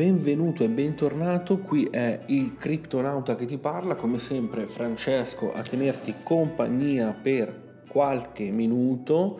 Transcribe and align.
benvenuto 0.00 0.64
e 0.64 0.70
bentornato, 0.70 1.58
qui 1.58 1.84
è 1.84 2.20
il 2.28 2.56
criptonauta 2.56 3.34
che 3.34 3.44
ti 3.44 3.58
parla, 3.58 3.96
come 3.96 4.18
sempre 4.18 4.64
Francesco 4.64 5.52
a 5.52 5.60
tenerti 5.60 6.14
compagnia 6.22 7.12
per 7.12 7.82
qualche 7.86 8.50
minuto. 8.50 9.38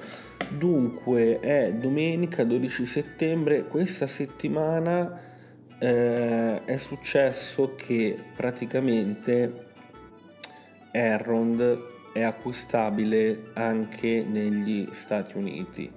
Dunque 0.51 1.41
è 1.41 1.73
domenica 1.73 2.45
12 2.45 2.85
settembre, 2.85 3.69
questa 3.69 4.07
settimana 4.07 5.19
eh, 5.79 6.63
è 6.63 6.77
successo 6.77 7.75
che 7.75 8.19
praticamente 8.37 9.69
Errond 10.91 11.79
è 12.13 12.21
acquistabile 12.21 13.45
anche 13.55 14.23
negli 14.29 14.89
Stati 14.91 15.39
Uniti. 15.39 15.91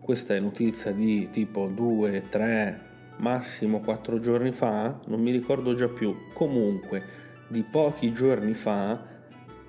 Questa 0.00 0.34
è 0.34 0.40
notizia 0.40 0.90
di 0.92 1.28
tipo 1.28 1.66
2, 1.66 2.28
3, 2.30 2.85
massimo 3.18 3.80
4 3.80 4.18
giorni 4.20 4.52
fa, 4.52 4.98
non 5.06 5.20
mi 5.20 5.30
ricordo 5.30 5.74
già 5.74 5.88
più, 5.88 6.16
comunque 6.32 7.24
di 7.48 7.62
pochi 7.62 8.12
giorni 8.12 8.54
fa 8.54 9.14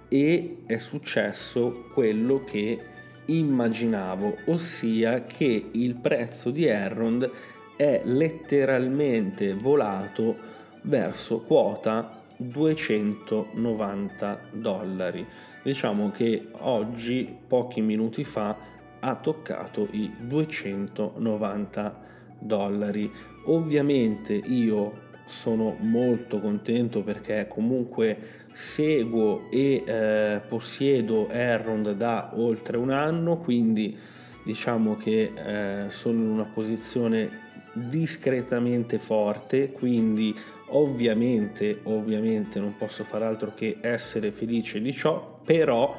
e 0.08 0.60
è 0.66 0.78
successo 0.78 1.90
quello 1.94 2.44
che 2.44 2.80
immaginavo, 3.26 4.38
ossia 4.46 5.26
che 5.26 5.70
il 5.72 5.96
prezzo 5.96 6.50
di 6.50 6.66
Errond 6.66 7.30
è 7.76 8.02
letteralmente 8.04 9.54
volato 9.54 10.36
verso 10.84 11.40
quota 11.40 12.22
290 12.38 14.40
dollari. 14.52 15.26
Diciamo 15.64 16.12
che 16.12 16.50
oggi, 16.60 17.36
pochi 17.48 17.82
minuti 17.82 18.24
fa, 18.24 18.56
ha 19.00 19.16
toccato 19.16 19.88
i 19.92 20.12
290 20.20 22.06
dollari. 22.40 23.12
Ovviamente 23.48 24.34
io 24.34 25.06
sono 25.26 25.76
molto 25.80 26.40
contento 26.40 27.04
perché 27.04 27.48
comunque 27.50 28.46
seguo 28.52 29.50
e 29.52 29.84
eh, 29.86 30.42
possiedo 30.48 31.28
Errond 31.30 31.92
da 31.92 32.32
oltre 32.36 32.78
un 32.78 32.92
anno, 32.92 33.38
quindi 33.38 33.98
diciamo 34.44 34.96
che 34.96 35.34
eh, 35.36 35.90
sono 35.90 36.22
in 36.22 36.30
una 36.30 36.46
posizione 36.46 37.46
discretamente 37.74 38.98
forte, 38.98 39.72
quindi 39.72 40.34
ovviamente, 40.70 41.80
ovviamente 41.84 42.60
non 42.60 42.76
posso 42.78 43.04
fare 43.04 43.26
altro 43.26 43.54
che 43.54 43.78
essere 43.82 44.32
felice 44.32 44.82
di 44.82 44.94
ciò, 44.94 45.40
però 45.44 45.96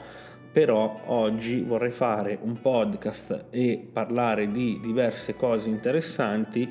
però 0.51 1.03
oggi 1.05 1.61
vorrei 1.61 1.91
fare 1.91 2.39
un 2.41 2.59
podcast 2.59 3.45
e 3.51 3.87
parlare 3.93 4.47
di 4.49 4.81
diverse 4.81 5.37
cose 5.37 5.69
interessanti 5.69 6.69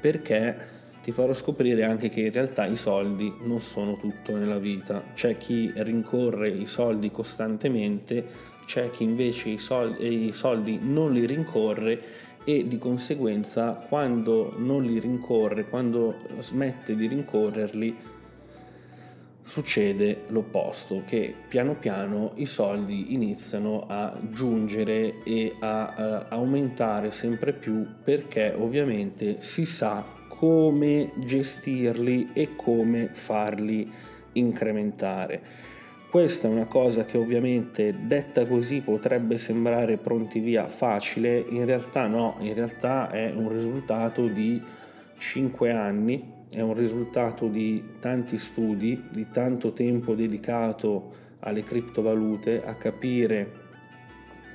perché 0.00 0.78
ti 1.02 1.12
farò 1.12 1.32
scoprire 1.32 1.84
anche 1.84 2.08
che 2.08 2.20
in 2.20 2.32
realtà 2.32 2.66
i 2.66 2.76
soldi 2.76 3.32
non 3.42 3.60
sono 3.60 3.96
tutto 3.96 4.36
nella 4.36 4.58
vita. 4.58 5.02
C'è 5.14 5.36
chi 5.36 5.72
rincorre 5.74 6.48
i 6.48 6.66
soldi 6.66 7.10
costantemente, 7.10 8.24
c'è 8.66 8.90
chi 8.90 9.04
invece 9.04 9.48
i 9.48 9.58
soldi, 9.58 10.28
i 10.28 10.32
soldi 10.32 10.78
non 10.80 11.12
li 11.12 11.24
rincorre 11.26 12.28
e 12.44 12.66
di 12.66 12.78
conseguenza 12.78 13.72
quando 13.88 14.52
non 14.56 14.82
li 14.82 14.98
rincorre, 14.98 15.64
quando 15.64 16.16
smette 16.38 16.94
di 16.96 17.06
rincorrerli, 17.06 17.96
succede 19.50 20.26
l'opposto, 20.28 21.02
che 21.04 21.34
piano 21.48 21.74
piano 21.74 22.34
i 22.36 22.46
soldi 22.46 23.12
iniziano 23.14 23.84
a 23.88 24.16
giungere 24.30 25.24
e 25.24 25.56
a, 25.58 25.94
eh, 25.98 26.26
aumentare 26.28 27.10
sempre 27.10 27.52
più 27.52 27.84
perché 28.04 28.54
ovviamente 28.56 29.42
si 29.42 29.64
sa 29.64 30.04
come 30.28 31.10
gestirli 31.16 32.30
e 32.32 32.54
come 32.54 33.08
farli 33.12 33.90
incrementare. 34.34 35.42
Questa 36.08 36.46
è 36.46 36.50
una 36.50 36.66
cosa 36.66 37.04
che 37.04 37.18
ovviamente 37.18 38.06
detta 38.06 38.46
così 38.46 38.80
potrebbe 38.82 39.36
sembrare 39.36 39.96
pronti 39.96 40.38
via 40.38 40.68
facile, 40.68 41.44
in 41.48 41.64
realtà 41.64 42.06
no, 42.06 42.36
in 42.38 42.54
realtà 42.54 43.10
è 43.10 43.32
un 43.34 43.48
risultato 43.52 44.28
di 44.28 44.62
5 45.18 45.72
anni 45.72 46.38
è 46.50 46.60
un 46.60 46.74
risultato 46.74 47.46
di 47.46 47.82
tanti 48.00 48.36
studi, 48.36 49.04
di 49.10 49.28
tanto 49.30 49.72
tempo 49.72 50.14
dedicato 50.14 51.12
alle 51.40 51.62
criptovalute, 51.62 52.64
a 52.64 52.74
capire 52.74 53.68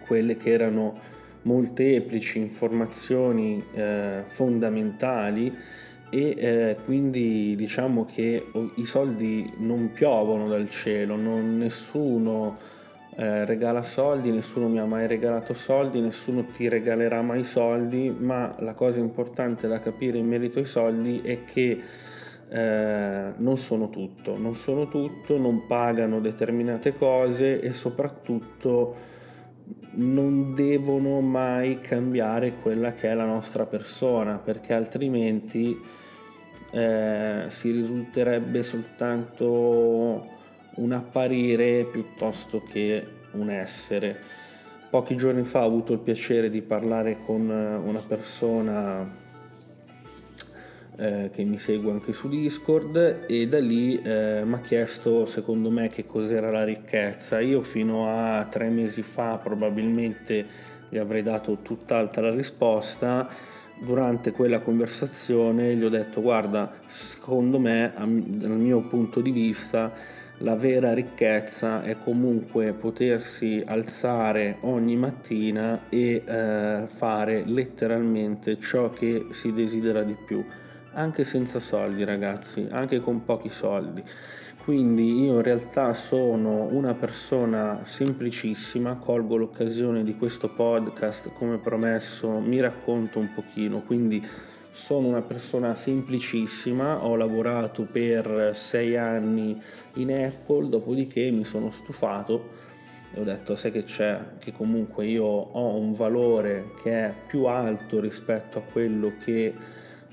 quelle 0.06 0.36
che 0.38 0.52
erano 0.52 1.14
molteplici 1.44 2.40
informazioni 2.40 3.64
eh, 3.74 4.24
fondamentali 4.28 5.56
e 6.10 6.36
eh, 6.38 6.78
quindi 6.86 7.56
diciamo 7.56 8.06
che 8.06 8.52
i 8.76 8.86
soldi 8.86 9.52
non 9.58 9.92
piovono 9.92 10.48
dal 10.48 10.70
cielo, 10.70 11.16
non, 11.16 11.58
nessuno 11.58 12.58
eh, 13.18 13.46
regala 13.46 13.82
soldi, 13.82 14.32
nessuno 14.32 14.68
mi 14.68 14.80
ha 14.80 14.86
mai 14.86 15.08
regalato 15.08 15.54
soldi, 15.54 16.02
nessuno 16.02 16.46
ti 16.46 16.68
regalerà 16.68 17.22
mai 17.22 17.46
soldi, 17.46 18.14
ma 18.18 18.54
la 18.60 18.74
cosa 18.74 19.00
importante 19.00 19.68
da 19.68 19.80
capire 19.80 20.18
in 20.18 20.28
merito 20.28 20.60
ai 20.60 20.66
soldi 20.66 21.22
è 21.22 21.46
che 21.46 21.82
eh, 22.50 23.34
non 23.38 23.58
sono 23.58 23.90
tutto, 23.90 24.38
non 24.38 24.56
sono 24.56 24.90
tutto, 24.90 25.38
non 25.38 25.66
pagano 25.66 26.20
determinate 26.20 26.94
cose 26.94 27.62
e 27.62 27.72
soprattutto 27.72 29.14
non 29.92 30.54
devono 30.54 31.22
mai 31.22 31.80
cambiare 31.80 32.56
quella 32.62 32.94
che 32.94 33.08
è 33.08 33.14
la 33.14 33.26
nostra 33.26 33.66
persona, 33.66 34.40
perché 34.40 34.74
altrimenti 34.74 35.80
eh, 36.72 37.46
si 37.48 37.72
risulterebbe 37.72 38.62
soltanto 38.62 40.35
un 40.76 40.92
apparire 40.92 41.84
piuttosto 41.86 42.62
che 42.62 43.06
un 43.32 43.50
essere. 43.50 44.20
Pochi 44.90 45.16
giorni 45.16 45.44
fa 45.44 45.64
ho 45.64 45.68
avuto 45.68 45.94
il 45.94 46.00
piacere 46.00 46.50
di 46.50 46.62
parlare 46.62 47.18
con 47.26 47.50
una 47.50 48.00
persona 48.00 49.24
eh, 50.98 51.30
che 51.34 51.44
mi 51.44 51.60
segue 51.60 51.92
anche 51.92 52.14
su 52.14 52.30
Discord 52.30 53.26
e 53.28 53.48
da 53.48 53.60
lì 53.60 53.98
eh, 54.02 54.44
mi 54.46 54.54
ha 54.54 54.60
chiesto 54.62 55.26
secondo 55.26 55.70
me 55.70 55.90
che 55.90 56.06
cos'era 56.06 56.50
la 56.50 56.64
ricchezza. 56.64 57.40
Io 57.42 57.62
fino 57.62 58.08
a 58.10 58.46
tre 58.46 58.70
mesi 58.70 59.02
fa 59.02 59.38
probabilmente 59.38 60.46
gli 60.88 60.98
avrei 60.98 61.24
dato 61.24 61.58
tutt'altra 61.62 62.34
risposta. 62.34 63.28
Durante 63.78 64.32
quella 64.32 64.62
conversazione 64.62 65.76
gli 65.76 65.84
ho 65.84 65.90
detto 65.90 66.22
guarda, 66.22 66.72
secondo 66.86 67.60
me, 67.60 67.92
dal 67.94 68.52
mio 68.52 68.80
punto 68.80 69.20
di 69.20 69.32
vista, 69.32 69.92
la 70.40 70.56
vera 70.56 70.94
ricchezza 70.94 71.82
è 71.82 71.98
comunque 71.98 72.74
potersi 72.74 73.64
alzare 73.66 74.58
ogni 74.62 74.98
mattina 74.98 75.88
e 75.90 76.24
eh, 76.26 76.84
fare 76.88 77.44
letteralmente 77.46 78.60
ciò 78.60 78.90
che 78.90 79.28
si 79.30 79.54
desidera 79.54 80.04
di 80.04 80.16
più, 80.16 80.44
anche 80.94 81.24
senza 81.24 81.60
soldi 81.60 82.04
ragazzi, 82.04 82.68
anche 82.70 83.00
con 83.00 83.24
pochi 83.24 83.50
soldi. 83.50 84.04
Quindi 84.66 85.24
io 85.24 85.36
in 85.36 85.42
realtà 85.44 85.94
sono 85.94 86.64
una 86.72 86.96
persona 86.96 87.82
semplicissima, 87.84 88.96
colgo 88.96 89.38
l'occasione 89.38 90.04
di 90.04 90.18
questo 90.18 90.50
podcast 90.50 91.32
come 91.34 91.60
promesso, 91.60 92.40
mi 92.40 92.60
racconto 92.60 93.20
un 93.20 93.32
pochino, 93.34 93.84
quindi 93.84 94.26
sono 94.76 95.08
una 95.08 95.22
persona 95.22 95.74
semplicissima, 95.74 97.06
ho 97.06 97.16
lavorato 97.16 97.84
per 97.90 98.52
sei 98.54 98.98
anni 98.98 99.58
in 99.94 100.12
Apple, 100.12 100.68
dopodiché 100.68 101.32
mi 101.32 101.46
sono 101.46 101.72
stufato 101.72 102.50
e 103.14 103.22
ho 103.22 103.24
detto 103.24 103.56
sai 103.56 103.72
che 103.72 103.84
c'è, 103.84 104.20
che 104.38 104.52
comunque 104.52 105.06
io 105.06 105.24
ho 105.24 105.78
un 105.78 105.94
valore 105.94 106.74
che 106.84 106.92
è 106.92 107.14
più 107.26 107.46
alto 107.46 108.02
rispetto 108.02 108.58
a 108.58 108.64
quello 108.64 109.14
che 109.24 109.54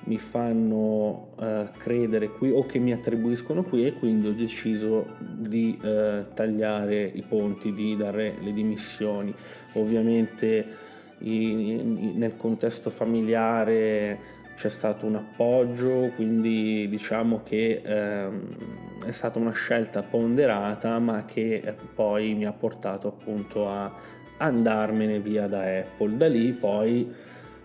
mi 0.05 0.19
fanno 0.19 1.35
uh, 1.37 1.69
credere 1.76 2.29
qui 2.29 2.53
o 2.53 2.65
che 2.65 2.79
mi 2.79 2.93
attribuiscono 2.93 3.65
qui 3.65 3.85
e 3.85 3.94
quindi 3.94 4.29
ho 4.29 4.32
deciso 4.32 5.17
di 5.19 5.76
uh, 5.82 6.32
tagliare 6.35 7.03
i 7.03 7.23
ponti, 7.23 7.73
di 7.73 7.97
dare 7.97 8.37
le 8.41 8.53
dimissioni. 8.53 9.35
Ovviamente 9.73 10.91
nel 11.25 12.35
contesto 12.37 12.91
familiare 12.91 14.41
c'è 14.55 14.69
stato 14.69 15.07
un 15.07 15.17
appoggio, 15.17 16.13
quindi 16.15 16.89
diciamo 16.89 17.43
che 17.43 17.83
ehm, 17.85 18.57
è 19.05 19.11
stata 19.11 19.39
una 19.39 19.53
scelta 19.53 20.03
ponderata, 20.03 20.99
ma 20.99 21.25
che 21.25 21.57
eh, 21.57 21.75
poi 21.95 22.35
mi 22.35 22.45
ha 22.45 22.53
portato 22.53 23.09
appunto 23.09 23.69
a 23.69 23.93
andarmene 24.39 25.21
via 25.21 25.47
da 25.47 25.63
Apple. 25.63 26.17
Da 26.17 26.29
lì 26.29 26.53
poi 26.53 27.11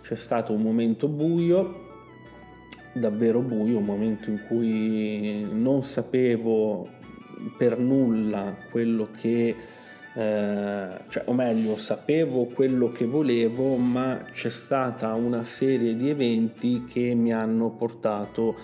c'è 0.01 0.16
stato 0.16 0.54
un 0.54 0.62
momento 0.62 1.07
buio, 1.07 1.86
davvero 2.94 3.42
buio, 3.42 3.78
un 3.78 3.86
momento 3.86 4.30
in 4.30 4.42
cui 4.48 5.45
non 5.51 5.84
sapevo 5.84 6.88
per 7.57 7.78
nulla 7.78 8.56
quello 8.69 9.10
che 9.16 9.56
eh, 10.17 11.01
cioè, 11.09 11.23
o 11.25 11.33
meglio, 11.33 11.77
sapevo 11.77 12.45
quello 12.45 12.91
che 12.91 13.05
volevo, 13.05 13.75
ma 13.75 14.25
c'è 14.31 14.49
stata 14.49 15.13
una 15.13 15.43
serie 15.43 15.95
di 15.95 16.09
eventi 16.09 16.85
che 16.85 17.13
mi 17.13 17.31
hanno 17.31 17.69
portato 17.69 18.55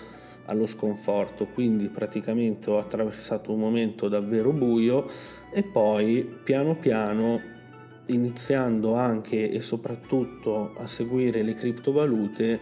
allo 0.46 0.66
sconforto, 0.66 1.46
quindi 1.46 1.88
praticamente 1.88 2.70
ho 2.70 2.78
attraversato 2.78 3.52
un 3.52 3.60
momento 3.60 4.08
davvero 4.08 4.50
buio 4.50 5.06
e 5.52 5.62
poi 5.62 6.24
piano 6.42 6.74
piano 6.76 7.40
iniziando 8.06 8.94
anche 8.94 9.48
e 9.48 9.60
soprattutto 9.60 10.74
a 10.76 10.88
seguire 10.88 11.42
le 11.42 11.54
criptovalute 11.54 12.60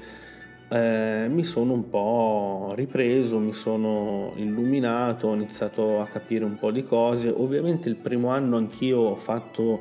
eh, 0.73 1.27
mi 1.29 1.45
sono 1.45 1.75
un 1.75 1.91
po' 1.91 2.73
ripreso, 2.75 3.39
mi 3.39 3.53
sono 3.53 4.33
illuminato, 4.37 5.29
ho 5.29 5.35
iniziato 5.35 6.01
a 6.01 6.07
capire 6.07 6.47
un 6.47 6.57
po' 6.59 6.71
di 6.71 6.83
cose. 6.83 7.29
Ovviamente 7.29 7.91
il 7.91 7.97
primo 7.97 8.29
anno 8.29 8.57
anch'io 8.57 9.01
ho 9.01 9.17
fatto 9.17 9.81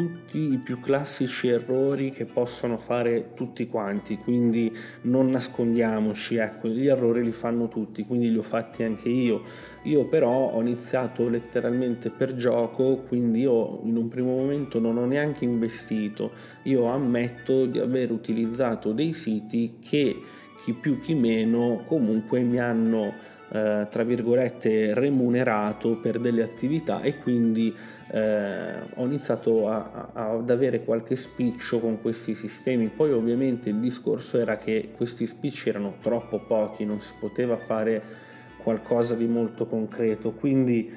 tutti 0.00 0.54
i 0.54 0.56
più 0.56 0.80
classici 0.80 1.48
errori 1.48 2.10
che 2.10 2.24
possono 2.24 2.78
fare 2.78 3.34
tutti 3.34 3.66
quanti, 3.66 4.16
quindi 4.16 4.74
non 5.02 5.28
nascondiamoci, 5.28 6.36
ecco, 6.36 6.68
gli 6.68 6.86
errori 6.86 7.22
li 7.22 7.32
fanno 7.32 7.68
tutti, 7.68 8.04
quindi 8.04 8.30
li 8.30 8.38
ho 8.38 8.42
fatti 8.42 8.82
anche 8.82 9.10
io. 9.10 9.42
Io 9.82 10.06
però 10.06 10.52
ho 10.52 10.60
iniziato 10.62 11.28
letteralmente 11.28 12.08
per 12.08 12.34
gioco, 12.34 13.04
quindi 13.06 13.40
io 13.40 13.82
in 13.84 13.98
un 13.98 14.08
primo 14.08 14.34
momento 14.36 14.78
non 14.80 14.96
ho 14.96 15.04
neanche 15.04 15.44
investito. 15.44 16.32
Io 16.62 16.86
ammetto 16.86 17.66
di 17.66 17.78
aver 17.78 18.10
utilizzato 18.10 18.92
dei 18.92 19.12
siti 19.12 19.76
che 19.86 20.18
chi 20.64 20.72
più 20.72 20.98
chi 20.98 21.14
meno 21.14 21.82
comunque 21.84 22.40
mi 22.40 22.58
hanno 22.58 23.12
eh, 23.52 23.86
tra 23.90 24.04
virgolette 24.04 24.94
remunerato 24.94 25.96
per 25.96 26.20
delle 26.20 26.42
attività 26.42 27.02
e 27.02 27.18
quindi 27.18 27.74
eh, 28.12 28.74
ho 28.94 29.04
iniziato 29.04 29.68
a, 29.68 30.10
a, 30.12 30.30
ad 30.30 30.50
avere 30.50 30.84
qualche 30.84 31.16
spiccio 31.16 31.80
con 31.80 32.00
questi 32.00 32.34
sistemi. 32.34 32.88
Poi 32.88 33.12
ovviamente 33.12 33.68
il 33.68 33.80
discorso 33.80 34.38
era 34.38 34.56
che 34.56 34.90
questi 34.96 35.26
spicci 35.26 35.68
erano 35.68 35.96
troppo 36.00 36.38
pochi 36.38 36.84
non 36.84 37.00
si 37.00 37.12
poteva 37.18 37.56
fare 37.56 38.28
qualcosa 38.62 39.14
di 39.14 39.26
molto 39.26 39.66
concreto. 39.66 40.30
Quindi 40.30 40.92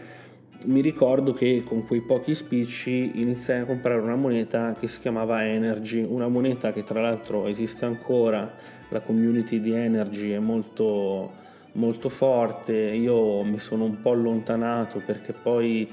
mi 0.66 0.82
ricordo 0.82 1.34
che 1.34 1.64
con 1.66 1.86
quei 1.86 2.02
pochi 2.02 2.36
spicci 2.36 3.20
iniziai 3.20 3.62
a 3.62 3.66
comprare 3.66 4.00
una 4.00 4.16
moneta 4.16 4.74
che 4.80 4.88
si 4.88 5.00
chiamava 5.00 5.46
Energy, 5.46 6.06
una 6.08 6.28
moneta 6.28 6.72
che 6.72 6.84
tra 6.84 7.02
l'altro 7.02 7.48
esiste 7.48 7.86
ancora, 7.86 8.54
la 8.90 9.02
community 9.02 9.60
di 9.60 9.72
Energy 9.74 10.30
è 10.32 10.40
molto 10.40 11.42
molto 11.74 12.10
forte, 12.10 12.74
io 12.74 13.44
mi 13.44 13.60
sono 13.60 13.86
un 13.86 14.02
po' 14.02 14.12
allontanato 14.12 15.02
perché 15.06 15.34
poi 15.34 15.90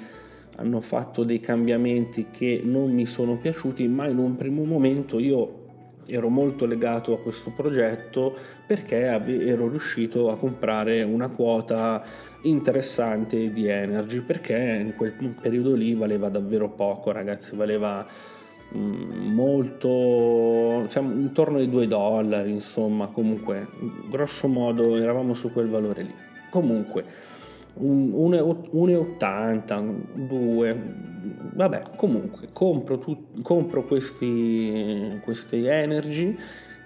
hanno 0.56 0.80
fatto 0.80 1.24
dei 1.24 1.40
cambiamenti 1.40 2.26
che 2.30 2.60
non 2.62 2.92
mi 2.92 3.06
sono 3.06 3.36
piaciuti, 3.36 3.86
ma 3.88 4.06
in 4.06 4.18
un 4.18 4.36
primo 4.36 4.64
momento 4.64 5.18
io 5.18 5.60
ero 6.06 6.28
molto 6.28 6.66
legato 6.66 7.14
a 7.14 7.20
questo 7.20 7.50
progetto 7.50 8.36
perché 8.66 8.96
ero 8.96 9.68
riuscito 9.68 10.30
a 10.30 10.36
comprare 10.36 11.02
una 11.02 11.28
quota 11.28 12.02
interessante 12.42 13.52
di 13.52 13.68
Energy 13.68 14.20
perché 14.20 14.56
in 14.56 14.94
quel 14.96 15.14
periodo 15.40 15.74
lì 15.74 15.94
valeva 15.94 16.28
davvero 16.28 16.70
poco 16.70 17.12
ragazzi 17.12 17.54
valeva 17.54 18.06
molto 18.72 20.80
diciamo, 20.82 21.12
intorno 21.12 21.58
ai 21.58 21.68
2 21.68 21.86
dollari 21.86 22.50
insomma 22.50 23.06
comunque 23.08 23.68
grosso 24.08 24.48
modo 24.48 24.96
eravamo 24.96 25.34
su 25.34 25.52
quel 25.52 25.68
valore 25.68 26.02
lì. 26.02 26.14
Comunque 26.50 27.04
1,80 27.78 29.94
2 30.14 31.08
vabbè 31.54 31.82
comunque 31.96 32.48
compro, 32.52 32.98
tu, 32.98 33.26
compro 33.42 33.84
questi, 33.84 35.18
questi 35.22 35.64
energy 35.64 36.36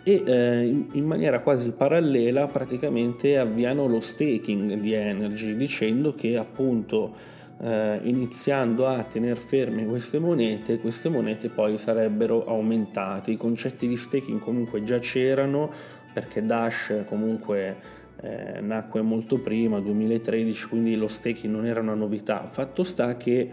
e 0.03 0.23
eh, 0.27 0.85
in 0.93 1.07
maniera 1.07 1.41
quasi 1.41 1.73
parallela 1.73 2.47
praticamente 2.47 3.39
avviano 3.39 3.87
lo 3.87 4.01
staking 4.01 4.75
di 4.75 4.93
energy 4.93 5.57
dicendo 5.57 6.15
che 6.15 6.37
appunto 6.37 7.15
eh, 7.61 8.01
iniziando 8.03 8.87
a 8.87 9.03
tenere 9.05 9.37
ferme 9.37 9.87
queste 9.87 10.19
monete, 10.19 10.79
queste 10.79 11.09
monete 11.09 11.49
poi 11.49 11.79
sarebbero 11.79 12.45
aumentate. 12.47 13.31
I 13.31 13.37
concetti 13.37 13.87
di 13.87 13.97
staking 13.97 14.41
comunque 14.41 14.83
già 14.83 14.99
c'erano 14.99 15.71
perché 16.13 16.45
Dash 16.45 17.05
comunque 17.07 18.03
eh, 18.21 18.61
nacque 18.61 19.03
molto 19.03 19.39
prima, 19.39 19.81
2013, 19.81 20.69
quindi 20.69 20.97
lo 20.97 21.09
staking 21.09 21.53
non 21.53 21.67
era 21.67 21.81
una 21.81 21.95
novità. 21.95 22.47
Fatto 22.47 22.83
sta 22.85 23.17
che 23.17 23.51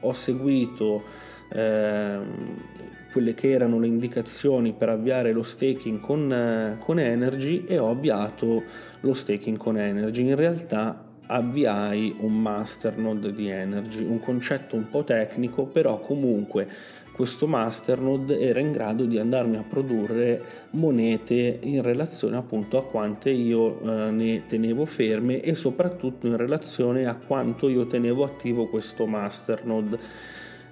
ho 0.00 0.12
seguito 0.12 1.02
eh, 1.48 2.18
quelle 3.10 3.34
che 3.34 3.50
erano 3.50 3.78
le 3.78 3.86
indicazioni 3.86 4.72
per 4.72 4.88
avviare 4.88 5.32
lo 5.32 5.42
staking 5.42 6.00
con, 6.00 6.32
eh, 6.32 6.76
con 6.78 6.98
Energy 6.98 7.64
e 7.66 7.78
ho 7.78 7.90
avviato 7.90 8.62
lo 9.00 9.14
staking 9.14 9.56
con 9.56 9.76
Energy. 9.78 10.22
In 10.22 10.36
realtà 10.36 11.01
avviai 11.26 12.14
un 12.20 12.40
masternode 12.40 13.32
di 13.32 13.48
energy, 13.48 14.04
un 14.04 14.20
concetto 14.20 14.76
un 14.76 14.88
po' 14.88 15.04
tecnico, 15.04 15.64
però 15.66 15.98
comunque 15.98 16.68
questo 17.12 17.46
masternode 17.46 18.40
era 18.40 18.58
in 18.58 18.72
grado 18.72 19.04
di 19.04 19.18
andarmi 19.18 19.56
a 19.56 19.62
produrre 19.62 20.42
monete 20.70 21.58
in 21.62 21.82
relazione 21.82 22.36
appunto 22.36 22.78
a 22.78 22.84
quante 22.84 23.30
io 23.30 23.80
eh, 23.82 24.10
ne 24.10 24.46
tenevo 24.46 24.86
ferme 24.86 25.40
e 25.40 25.54
soprattutto 25.54 26.26
in 26.26 26.36
relazione 26.36 27.06
a 27.06 27.14
quanto 27.14 27.68
io 27.68 27.86
tenevo 27.86 28.24
attivo 28.24 28.66
questo 28.66 29.06
masternode 29.06 29.98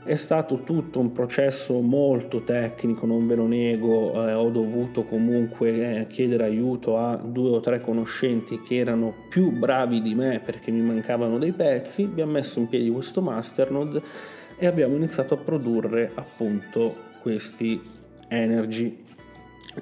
è 0.05 0.17
stato 0.17 0.63
tutto 0.63 0.99
un 0.99 1.13
processo 1.13 1.81
molto 1.81 2.43
tecnico, 2.43 3.05
non 3.07 3.27
ve 3.27 3.35
lo 3.35 3.47
nego, 3.47 4.27
eh, 4.27 4.33
ho 4.33 4.49
dovuto 4.49 5.05
comunque 5.05 6.01
eh, 6.01 6.07
chiedere 6.07 6.45
aiuto 6.45 6.97
a 6.97 7.17
due 7.17 7.51
o 7.51 7.61
tre 7.61 7.81
conoscenti 7.81 8.63
che 8.63 8.77
erano 8.77 9.15
più 9.29 9.51
bravi 9.51 10.01
di 10.01 10.15
me 10.15 10.41
perché 10.43 10.71
mi 10.71 10.81
mancavano 10.81 11.39
dei 11.39 11.53
pezzi, 11.53 12.05
abbiamo 12.05 12.33
messo 12.33 12.59
in 12.59 12.69
piedi 12.69 12.91
questo 12.91 13.21
masternode 13.21 14.03
e 14.57 14.67
abbiamo 14.67 14.97
iniziato 14.97 15.35
a 15.35 15.39
produrre 15.39 16.13
appunto 16.15 17.09
questi 17.21 17.81
energy 18.29 19.09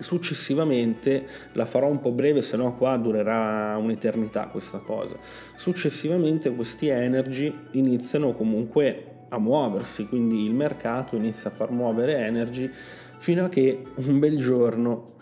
Successivamente 0.01 1.27
la 1.53 1.65
farò 1.65 1.89
un 1.89 2.01
po' 2.01 2.13
breve, 2.13 2.43
se 2.43 2.59
no 2.59 2.77
qua 2.77 2.99
durerà 2.99 3.75
un'eternità 3.79 4.49
questa 4.49 4.79
cosa. 4.79 5.17
Successivamente 5.57 6.55
questi 6.55 6.89
energy 6.89 7.53
iniziano 7.73 8.35
comunque 8.35 9.18
a 9.29 9.39
muoversi, 9.39 10.07
quindi 10.07 10.45
il 10.45 10.55
mercato 10.55 11.17
inizia 11.17 11.51
a 11.51 11.53
far 11.53 11.71
muovere 11.71 12.17
Energy 12.17 12.71
fino 13.19 13.45
a 13.45 13.49
che 13.49 13.83
un 13.95 14.19
bel 14.19 14.39
giorno 14.39 15.17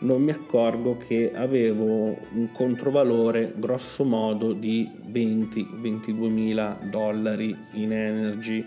non 0.00 0.22
mi 0.22 0.30
accorgo 0.30 0.96
che 0.96 1.32
avevo 1.34 2.16
un 2.32 2.50
controvalore 2.52 3.52
grosso 3.56 4.04
modo 4.04 4.52
di 4.52 4.90
20-22 5.10 6.28
mila 6.28 6.78
dollari 6.82 7.54
in 7.72 7.92
Energy. 7.92 8.64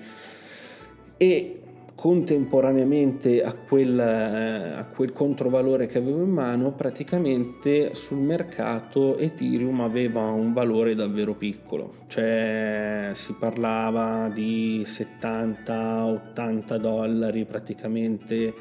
E 1.18 1.63
contemporaneamente 1.96 3.44
a 3.44 3.54
quel, 3.54 3.98
eh, 4.00 4.74
a 4.80 4.86
quel, 4.86 5.12
controvalore 5.14 5.86
che 5.86 6.00
avevo 6.00 6.22
in 6.24 6.30
mano, 6.30 6.72
praticamente 6.74 7.94
sul 7.94 8.18
mercato 8.18 9.18
Ethereum 9.18 9.82
aveva 9.82 10.22
un 10.32 10.54
valore 10.54 10.96
davvero 10.96 11.36
piccolo, 11.36 11.94
cioè 12.08 13.12
si 13.14 13.34
parlava 13.34 14.30
di 14.30 14.84
70-80 14.86 16.78
dollari 16.78 17.46
praticamente 17.46 18.54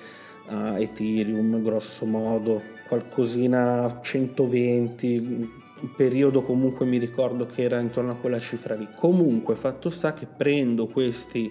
a 0.46 0.78
Ethereum, 0.78 1.62
grosso 1.62 2.04
modo, 2.04 2.60
qualcosina 2.86 4.00
120, 4.02 5.50
un 5.80 5.94
periodo 5.96 6.42
comunque 6.42 6.84
mi 6.86 6.98
ricordo 6.98 7.46
che 7.46 7.62
era 7.62 7.80
intorno 7.80 8.12
a 8.12 8.16
quella 8.16 8.38
cifra 8.38 8.74
lì. 8.74 8.86
Comunque 8.94 9.56
fatto 9.56 9.90
sta 9.90 10.12
che 10.12 10.26
prendo 10.26 10.86
questi 10.86 11.50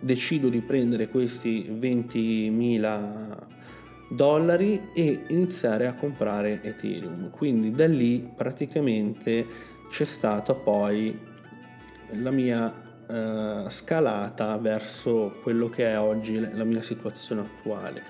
decido 0.00 0.48
di 0.48 0.60
prendere 0.60 1.08
questi 1.08 1.68
20.000 1.70 3.52
dollari 4.08 4.90
e 4.94 5.24
iniziare 5.28 5.86
a 5.86 5.94
comprare 5.94 6.60
Ethereum. 6.62 7.30
Quindi 7.30 7.70
da 7.70 7.86
lì 7.86 8.28
praticamente 8.34 9.46
c'è 9.88 10.04
stata 10.04 10.54
poi 10.54 11.18
la 12.10 12.30
mia 12.30 12.72
uh, 13.06 13.68
scalata 13.68 14.56
verso 14.58 15.38
quello 15.42 15.68
che 15.68 15.86
è 15.86 15.98
oggi 15.98 16.38
la 16.40 16.64
mia 16.64 16.80
situazione 16.80 17.42
attuale. 17.42 18.02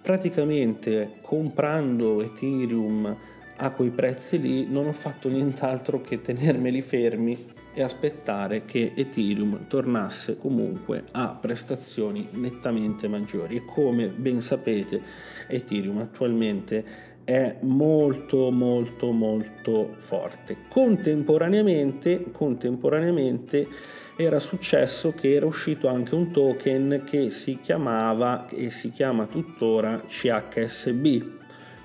Praticamente 0.00 1.18
comprando 1.20 2.22
Ethereum 2.22 3.16
a 3.56 3.70
quei 3.70 3.90
prezzi 3.90 4.40
lì 4.40 4.66
non 4.66 4.86
ho 4.86 4.92
fatto 4.92 5.28
nient'altro 5.28 6.00
che 6.00 6.20
tenermeli 6.20 6.80
fermi 6.80 7.60
e 7.74 7.82
aspettare 7.82 8.64
che 8.64 8.92
Ethereum 8.94 9.66
tornasse 9.66 10.36
comunque 10.36 11.04
a 11.12 11.36
prestazioni 11.40 12.28
nettamente 12.32 13.08
maggiori 13.08 13.56
e 13.56 13.64
come 13.64 14.08
ben 14.08 14.40
sapete 14.40 15.00
Ethereum 15.48 15.98
attualmente 15.98 17.10
è 17.24 17.56
molto 17.60 18.50
molto 18.50 19.12
molto 19.12 19.94
forte. 19.96 20.56
Contemporaneamente, 20.68 22.30
contemporaneamente 22.32 23.68
era 24.16 24.38
successo 24.38 25.12
che 25.12 25.34
era 25.34 25.46
uscito 25.46 25.88
anche 25.88 26.14
un 26.14 26.30
token 26.30 27.02
che 27.06 27.30
si 27.30 27.58
chiamava 27.60 28.48
e 28.48 28.70
si 28.70 28.90
chiama 28.90 29.26
tuttora 29.26 30.02
CHSB. 30.06 31.40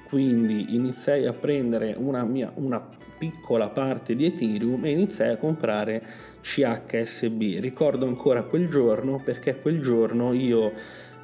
Quindi 0.07 0.75
iniziai 0.75 1.25
a 1.25 1.33
prendere 1.33 1.95
una, 1.97 2.23
mia, 2.23 2.51
una 2.55 2.85
piccola 3.17 3.69
parte 3.69 4.13
di 4.13 4.25
Ethereum 4.25 4.85
e 4.85 4.91
iniziai 4.91 5.33
a 5.33 5.37
comprare 5.37 6.03
CHSB. 6.41 7.59
Ricordo 7.59 8.05
ancora 8.05 8.43
quel 8.43 8.69
giorno 8.69 9.21
perché 9.23 9.59
quel 9.59 9.81
giorno 9.81 10.33
io 10.33 10.71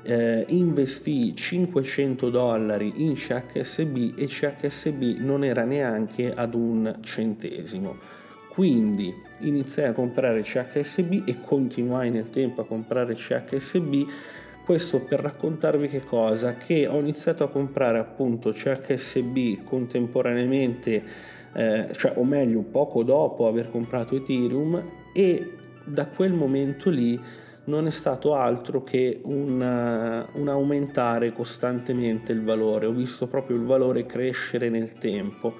eh, 0.03 0.45
investì 0.49 1.35
500 1.35 2.29
dollari 2.29 2.93
in 2.97 3.13
CHSB 3.13 4.13
e 4.17 4.27
CHSB 4.27 5.19
non 5.19 5.43
era 5.43 5.63
neanche 5.63 6.31
ad 6.33 6.53
un 6.53 6.97
centesimo. 7.01 8.21
Quindi 8.49 9.11
iniziai 9.39 9.87
a 9.87 9.93
comprare 9.93 10.43
CHSB 10.43 11.23
e 11.25 11.37
continuai 11.41 12.11
nel 12.11 12.29
tempo 12.29 12.61
a 12.61 12.65
comprare 12.65 13.15
CHSB. 13.15 14.07
Questo 14.63 14.99
per 14.99 15.21
raccontarvi 15.21 15.87
che 15.87 16.03
cosa? 16.03 16.55
Che 16.55 16.85
ho 16.87 16.99
iniziato 16.99 17.43
a 17.43 17.49
comprare 17.49 17.97
appunto 17.97 18.51
CHSB 18.51 19.63
contemporaneamente, 19.63 21.03
eh, 21.53 21.89
cioè 21.93 22.13
o 22.15 22.23
meglio 22.23 22.61
poco 22.61 23.03
dopo 23.03 23.47
aver 23.47 23.69
comprato 23.69 24.15
Ethereum 24.15 24.83
e 25.13 25.53
da 25.85 26.07
quel 26.07 26.33
momento 26.33 26.89
lì 26.89 27.19
non 27.65 27.87
è 27.87 27.91
stato 27.91 28.33
altro 28.33 28.83
che 28.83 29.21
un, 29.23 30.25
un, 30.33 30.47
aumentare 30.47 31.31
costantemente 31.31 32.31
il 32.31 32.43
valore, 32.43 32.87
ho 32.87 32.91
visto 32.91 33.27
proprio 33.27 33.55
il 33.55 33.63
valore 33.63 34.05
crescere 34.05 34.69
nel 34.69 34.93
tempo 34.93 35.53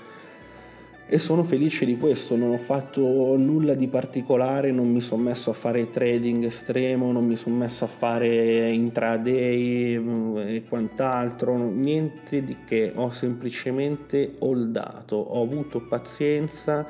e 1.06 1.20
sono 1.20 1.44
felice 1.44 1.86
di 1.86 1.98
questo, 1.98 2.36
non 2.36 2.52
ho 2.52 2.58
fatto 2.58 3.02
nulla 3.38 3.74
di 3.74 3.88
particolare, 3.88 4.72
non 4.72 4.90
mi 4.90 5.02
sono 5.02 5.24
messo 5.24 5.50
a 5.50 5.54
fare 5.54 5.90
trading 5.90 6.46
estremo, 6.46 7.12
non 7.12 7.26
mi 7.26 7.36
sono 7.36 7.56
messo 7.56 7.84
a 7.84 7.88
fare 7.88 8.72
intraday 8.72 9.98
mm, 9.98 10.38
e 10.38 10.64
quant'altro, 10.68 11.58
niente 11.58 12.44
di 12.44 12.58
che, 12.66 12.94
ho 12.96 13.12
semplicemente 13.12 14.36
holdato, 14.40 15.18
ho 15.18 15.44
avuto 15.44 15.82
pazienza 15.82 16.88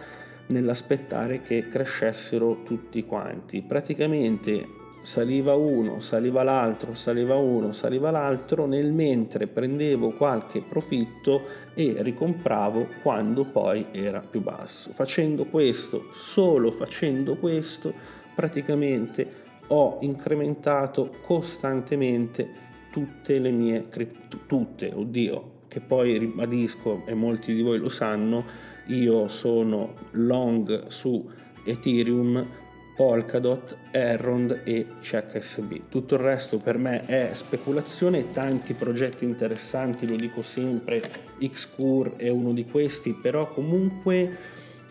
nell'aspettare 0.47 1.41
che 1.41 1.67
crescessero 1.67 2.61
tutti 2.63 3.03
quanti. 3.05 3.61
Praticamente 3.61 4.81
saliva 5.03 5.53
uno, 5.53 5.99
saliva 5.99 6.43
l'altro, 6.43 6.93
saliva 6.93 7.35
uno, 7.35 7.73
saliva 7.73 8.09
l'altro, 8.09 8.65
nel 8.65 8.93
mentre 8.93 9.47
prendevo 9.47 10.11
qualche 10.11 10.61
profitto 10.61 11.43
e 11.73 11.97
ricompravo 11.99 12.87
quando 13.01 13.43
poi 13.43 13.87
era 13.91 14.21
più 14.21 14.41
basso. 14.41 14.91
Facendo 14.93 15.45
questo, 15.45 16.07
solo 16.13 16.71
facendo 16.71 17.35
questo, 17.35 17.93
praticamente 18.33 19.41
ho 19.67 19.97
incrementato 20.01 21.13
costantemente 21.21 22.61
tutte 22.89 23.39
le 23.39 23.51
mie 23.51 23.83
cripto, 23.89 24.39
tutte, 24.47 24.89
oddio, 24.93 25.51
che 25.67 25.81
poi 25.81 26.17
ribadisco 26.17 27.03
e 27.05 27.13
molti 27.13 27.53
di 27.53 27.61
voi 27.61 27.77
lo 27.77 27.89
sanno, 27.89 28.45
io 28.87 29.27
sono 29.27 29.95
long 30.11 30.87
su 30.87 31.29
Ethereum 31.65 32.61
Polkadot, 32.95 33.77
Errond 33.91 34.61
e 34.63 34.85
CHSB. 34.99 35.89
Tutto 35.89 36.15
il 36.15 36.21
resto 36.21 36.57
per 36.57 36.77
me 36.77 37.05
è 37.05 37.31
speculazione, 37.33 38.31
tanti 38.31 38.73
progetti 38.73 39.25
interessanti, 39.25 40.07
lo 40.07 40.15
dico 40.15 40.41
sempre, 40.41 41.01
Xcur 41.39 42.15
è 42.17 42.29
uno 42.29 42.53
di 42.53 42.65
questi, 42.65 43.13
però 43.13 43.51
comunque 43.51 44.37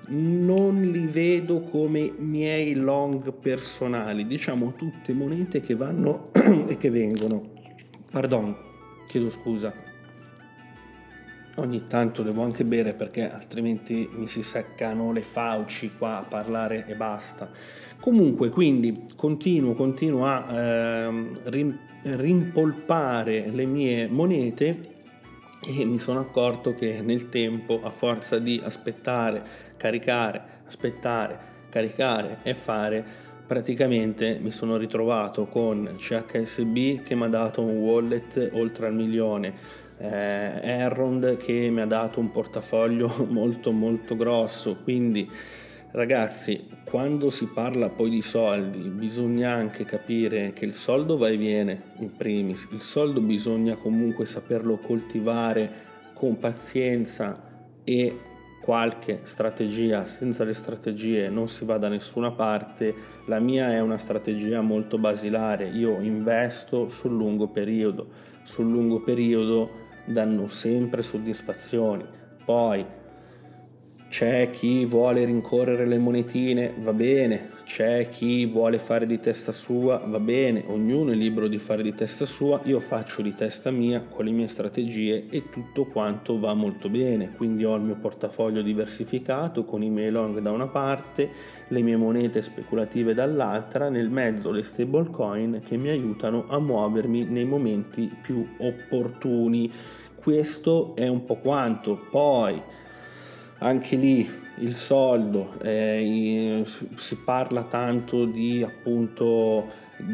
non 0.08 0.80
li 0.80 1.06
vedo 1.06 1.60
come 1.62 2.12
miei 2.18 2.74
long 2.74 3.32
personali, 3.32 4.26
diciamo 4.26 4.74
tutte 4.74 5.12
monete 5.12 5.60
che 5.60 5.76
vanno 5.76 6.30
e 6.66 6.76
che 6.76 6.90
vengono. 6.90 7.50
Pardon, 8.10 8.54
chiedo 9.06 9.30
scusa 9.30 9.90
ogni 11.56 11.86
tanto 11.86 12.22
devo 12.22 12.42
anche 12.42 12.64
bere 12.64 12.94
perché 12.94 13.30
altrimenti 13.30 14.08
mi 14.12 14.26
si 14.26 14.42
seccano 14.42 15.12
le 15.12 15.20
fauci 15.20 15.90
qua 15.96 16.18
a 16.18 16.22
parlare 16.22 16.86
e 16.86 16.94
basta. 16.94 17.50
Comunque, 18.00 18.48
quindi 18.48 19.04
continuo, 19.14 19.74
continuo 19.74 20.26
a 20.26 20.46
eh, 20.50 21.78
rimpolpare 22.02 23.48
le 23.50 23.66
mie 23.66 24.08
monete 24.08 24.90
e 25.64 25.84
mi 25.84 25.98
sono 26.00 26.20
accorto 26.20 26.74
che 26.74 27.00
nel 27.02 27.28
tempo, 27.28 27.80
a 27.82 27.90
forza 27.90 28.38
di 28.38 28.60
aspettare, 28.62 29.44
caricare, 29.76 30.42
aspettare, 30.66 31.38
caricare 31.68 32.38
e 32.42 32.54
fare, 32.54 33.04
praticamente 33.46 34.38
mi 34.40 34.50
sono 34.50 34.76
ritrovato 34.76 35.46
con 35.46 35.94
CHSB 35.96 37.02
che 37.02 37.14
mi 37.14 37.24
ha 37.24 37.28
dato 37.28 37.62
un 37.62 37.76
wallet 37.76 38.50
oltre 38.54 38.86
al 38.86 38.94
milione 38.94 39.54
eh, 39.98 40.60
Errond 40.62 41.36
che 41.36 41.70
mi 41.70 41.80
ha 41.80 41.86
dato 41.86 42.20
un 42.20 42.30
portafoglio 42.30 43.26
molto 43.28 43.72
molto 43.72 44.16
grosso. 44.16 44.76
Quindi 44.82 45.28
ragazzi 45.92 46.68
quando 46.84 47.30
si 47.30 47.46
parla 47.46 47.90
poi 47.90 48.08
di 48.08 48.22
soldi 48.22 48.88
bisogna 48.88 49.52
anche 49.52 49.84
capire 49.84 50.52
che 50.54 50.64
il 50.64 50.72
soldo 50.72 51.16
va 51.16 51.28
e 51.28 51.36
viene 51.36 51.82
in 51.98 52.16
primis. 52.16 52.68
Il 52.72 52.80
soldo 52.80 53.20
bisogna 53.20 53.76
comunque 53.76 54.26
saperlo 54.26 54.78
coltivare 54.78 55.90
con 56.14 56.38
pazienza 56.38 57.50
e 57.84 58.30
qualche 58.62 59.20
strategia 59.24 60.04
senza 60.04 60.44
le 60.44 60.52
strategie 60.52 61.28
non 61.28 61.48
si 61.48 61.64
va 61.64 61.78
da 61.78 61.88
nessuna 61.88 62.30
parte. 62.30 62.94
La 63.26 63.40
mia 63.40 63.72
è 63.72 63.80
una 63.80 63.98
strategia 63.98 64.60
molto 64.60 64.98
basilare. 64.98 65.68
Io 65.68 66.00
investo 66.00 66.88
sul 66.88 67.10
lungo 67.10 67.48
periodo. 67.48 68.30
Sul 68.44 68.70
lungo 68.70 69.00
periodo 69.02 69.68
danno 70.06 70.46
sempre 70.46 71.02
soddisfazioni. 71.02 72.04
Poi 72.44 72.86
c'è 74.12 74.50
chi 74.50 74.84
vuole 74.84 75.24
rincorrere 75.24 75.86
le 75.86 75.96
monetine, 75.96 76.74
va 76.80 76.92
bene, 76.92 77.48
c'è 77.64 78.10
chi 78.10 78.44
vuole 78.44 78.78
fare 78.78 79.06
di 79.06 79.18
testa 79.18 79.52
sua, 79.52 80.02
va 80.04 80.20
bene, 80.20 80.64
ognuno 80.66 81.12
è 81.12 81.14
libero 81.14 81.48
di 81.48 81.56
fare 81.56 81.82
di 81.82 81.94
testa 81.94 82.26
sua, 82.26 82.60
io 82.64 82.78
faccio 82.78 83.22
di 83.22 83.32
testa 83.32 83.70
mia 83.70 84.02
con 84.02 84.26
le 84.26 84.32
mie 84.32 84.48
strategie 84.48 85.28
e 85.30 85.48
tutto 85.48 85.86
quanto 85.86 86.38
va 86.38 86.52
molto 86.52 86.90
bene, 86.90 87.32
quindi 87.32 87.64
ho 87.64 87.74
il 87.74 87.80
mio 87.80 87.96
portafoglio 87.96 88.60
diversificato 88.60 89.64
con 89.64 89.82
i 89.82 89.88
miei 89.88 90.10
long 90.10 90.40
da 90.40 90.50
una 90.50 90.68
parte, 90.68 91.30
le 91.68 91.80
mie 91.80 91.96
monete 91.96 92.42
speculative 92.42 93.14
dall'altra, 93.14 93.88
nel 93.88 94.10
mezzo 94.10 94.50
le 94.50 94.62
stablecoin 94.62 95.62
che 95.64 95.78
mi 95.78 95.88
aiutano 95.88 96.44
a 96.48 96.58
muovermi 96.58 97.24
nei 97.24 97.46
momenti 97.46 98.14
più 98.20 98.46
opportuni. 98.58 99.72
Questo 100.14 100.94
è 100.96 101.08
un 101.08 101.24
po' 101.24 101.36
quanto, 101.36 101.98
poi 102.10 102.62
anche 103.62 103.96
lì 103.96 104.28
il 104.58 104.76
soldo, 104.76 105.58
eh, 105.62 106.64
si 106.96 107.16
parla 107.24 107.62
tanto 107.62 108.26
di 108.26 108.62
appunto 108.62 109.66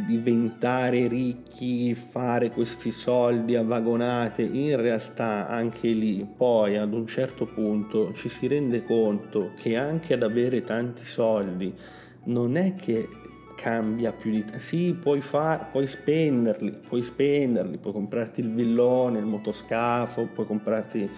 diventare 0.07 1.09
ricchi, 1.09 1.95
fare 1.95 2.51
questi 2.51 2.91
soldi 2.91 3.57
a 3.57 3.63
vagonate, 3.63 4.43
in 4.43 4.81
realtà 4.81 5.49
anche 5.49 5.89
lì 5.89 6.27
poi 6.37 6.77
ad 6.77 6.93
un 6.93 7.07
certo 7.07 7.47
punto 7.47 8.13
ci 8.13 8.29
si 8.29 8.47
rende 8.47 8.85
conto 8.85 9.53
che 9.57 9.77
anche 9.77 10.15
ad 10.15 10.23
avere 10.23 10.63
tanti 10.63 11.05
soldi 11.05 11.75
non 12.25 12.57
è 12.57 12.75
che 12.75 13.09
cambia 13.61 14.13
più 14.13 14.31
di 14.31 14.45
te. 14.45 14.61
Sì, 14.61 14.97
puoi, 14.99 15.21
far, 15.21 15.71
puoi 15.73 15.89
spenderli, 15.89 16.71
puoi 16.87 17.03
spenderli, 17.03 17.79
puoi 17.79 17.93
comprarti 17.93 18.41
il 18.41 18.53
villone, 18.53 19.19
il 19.19 19.27
motoscafo, 19.27 20.29
puoi 20.33 20.47
comprarti 20.47 21.11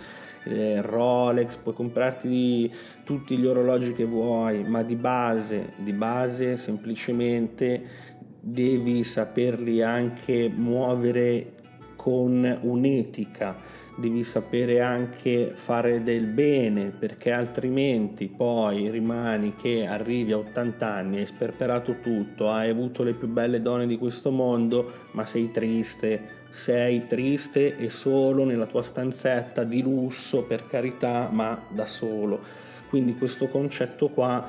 eh, 0.45 0.81
Rolex, 0.81 1.57
puoi 1.57 1.75
comprarti 1.75 2.73
tutti 3.05 3.37
gli 3.37 3.45
orologi 3.45 3.93
che 3.93 4.07
vuoi, 4.07 4.65
ma 4.65 4.83
di 4.83 4.97
base, 4.97 5.75
di 5.77 5.93
base 5.93 6.57
semplicemente 6.57 8.09
devi 8.41 9.05
saperli 9.05 9.83
anche 9.83 10.49
muovere 10.49 11.57
con 11.95 12.59
un'etica, 12.63 13.55
devi 14.01 14.25
sapere 14.25 14.81
anche 14.81 15.53
fare 15.55 16.03
del 16.03 16.25
bene 16.25 16.91
perché 16.91 17.31
altrimenti 17.31 18.29
poi 18.29 18.91
rimani 18.91 19.55
che 19.55 19.87
arrivi 19.87 20.33
a 20.33 20.39
80 20.39 20.87
anni, 20.87 21.19
hai 21.19 21.27
sperperato 21.27 22.01
tutto, 22.01 22.51
hai 22.51 22.71
avuto 22.71 23.03
le 23.03 23.13
più 23.13 23.29
belle 23.29 23.61
donne 23.61 23.87
di 23.87 23.99
questo 23.99 24.31
mondo, 24.31 24.91
ma 25.13 25.27
sei 25.27 25.51
triste, 25.51 26.39
sei 26.51 27.07
triste 27.07 27.77
e 27.77 27.91
solo 27.91 28.45
nella 28.45 28.67
tua 28.67 28.83
stanzetta 28.83 29.63
di 29.63 29.83
lusso, 29.83 30.45
per 30.45 30.67
carità, 30.67 31.29
ma 31.31 31.67
da 31.69 31.85
solo. 31.85 32.41
Quindi 32.89 33.17
questo 33.17 33.47
concetto 33.49 34.09
qua 34.09 34.45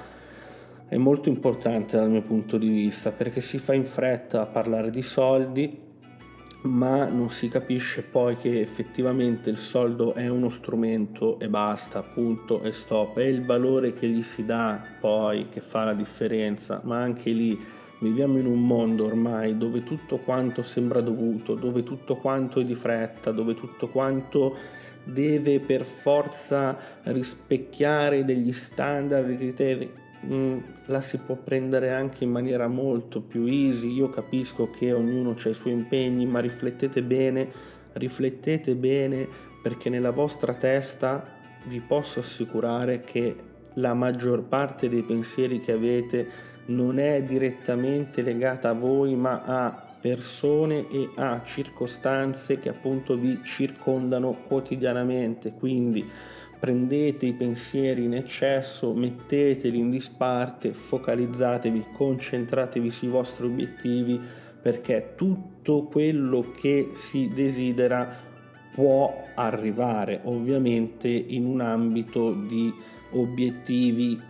è 0.87 0.97
molto 0.97 1.29
importante 1.29 1.97
dal 1.97 2.09
mio 2.09 2.21
punto 2.21 2.57
di 2.57 2.69
vista 2.69 3.11
perché 3.11 3.41
si 3.41 3.59
fa 3.59 3.73
in 3.73 3.85
fretta 3.85 4.41
a 4.41 4.45
parlare 4.45 4.89
di 4.89 5.01
soldi 5.01 5.89
ma 6.63 7.05
non 7.05 7.31
si 7.31 7.47
capisce 7.47 8.03
poi 8.03 8.35
che 8.35 8.61
effettivamente 8.61 9.49
il 9.49 9.57
soldo 9.57 10.13
è 10.13 10.27
uno 10.27 10.49
strumento 10.49 11.39
e 11.39 11.49
basta, 11.49 12.03
punto 12.03 12.61
e 12.61 12.71
stop. 12.71 13.17
È 13.17 13.23
il 13.23 13.43
valore 13.43 13.93
che 13.93 14.07
gli 14.07 14.21
si 14.21 14.45
dà 14.45 14.81
poi 14.99 15.47
che 15.49 15.61
fa 15.61 15.85
la 15.85 15.93
differenza, 15.93 16.81
ma 16.83 16.99
anche 16.99 17.31
lì 17.31 17.59
viviamo 17.99 18.37
in 18.37 18.47
un 18.47 18.65
mondo 18.65 19.05
ormai 19.05 19.57
dove 19.57 19.83
tutto 19.83 20.17
quanto 20.17 20.63
sembra 20.63 21.01
dovuto, 21.01 21.55
dove 21.55 21.83
tutto 21.83 22.15
quanto 22.15 22.59
è 22.59 22.63
di 22.63 22.75
fretta, 22.75 23.31
dove 23.31 23.53
tutto 23.55 23.87
quanto 23.87 24.55
deve 25.03 25.59
per 25.59 25.83
forza 25.83 26.77
rispecchiare 27.03 28.23
degli 28.23 28.51
standard, 28.51 29.25
dei 29.25 29.37
criteri 29.37 29.91
Mm, 30.23 30.59
la 30.85 31.01
si 31.01 31.17
può 31.17 31.35
prendere 31.35 31.91
anche 31.91 32.23
in 32.23 32.31
maniera 32.31 32.67
molto 32.67 33.21
più 33.21 33.45
easy. 33.45 33.93
Io 33.93 34.09
capisco 34.09 34.69
che 34.69 34.93
ognuno 34.93 35.31
ha 35.31 35.49
i 35.49 35.53
suoi 35.53 35.73
impegni, 35.73 36.25
ma 36.25 36.39
riflettete 36.39 37.01
bene, 37.01 37.49
riflettete 37.93 38.75
bene 38.75 39.27
perché 39.61 39.89
nella 39.89 40.11
vostra 40.11 40.53
testa 40.53 41.39
vi 41.65 41.79
posso 41.79 42.19
assicurare 42.19 43.01
che 43.01 43.35
la 43.75 43.93
maggior 43.93 44.43
parte 44.43 44.89
dei 44.89 45.03
pensieri 45.03 45.59
che 45.59 45.71
avete 45.71 46.27
non 46.65 46.99
è 46.99 47.23
direttamente 47.23 48.21
legata 48.21 48.69
a 48.69 48.73
voi, 48.73 49.15
ma 49.15 49.41
a 49.43 49.85
persone 50.01 50.87
e 50.89 51.09
a 51.15 51.41
circostanze 51.43 52.59
che 52.59 52.69
appunto 52.69 53.15
vi 53.15 53.39
circondano 53.43 54.35
quotidianamente. 54.47 55.53
Quindi 55.53 56.07
prendete 56.61 57.25
i 57.25 57.33
pensieri 57.33 58.03
in 58.03 58.13
eccesso, 58.13 58.93
metteteli 58.93 59.79
in 59.79 59.89
disparte, 59.89 60.73
focalizzatevi, 60.73 61.87
concentratevi 61.91 62.91
sui 62.91 63.07
vostri 63.07 63.47
obiettivi 63.47 64.21
perché 64.61 65.13
tutto 65.15 65.85
quello 65.85 66.51
che 66.55 66.91
si 66.93 67.31
desidera 67.33 68.15
può 68.75 69.25
arrivare 69.33 70.21
ovviamente 70.25 71.07
in 71.07 71.45
un 71.45 71.61
ambito 71.61 72.31
di 72.31 72.71
obiettivi 73.13 74.21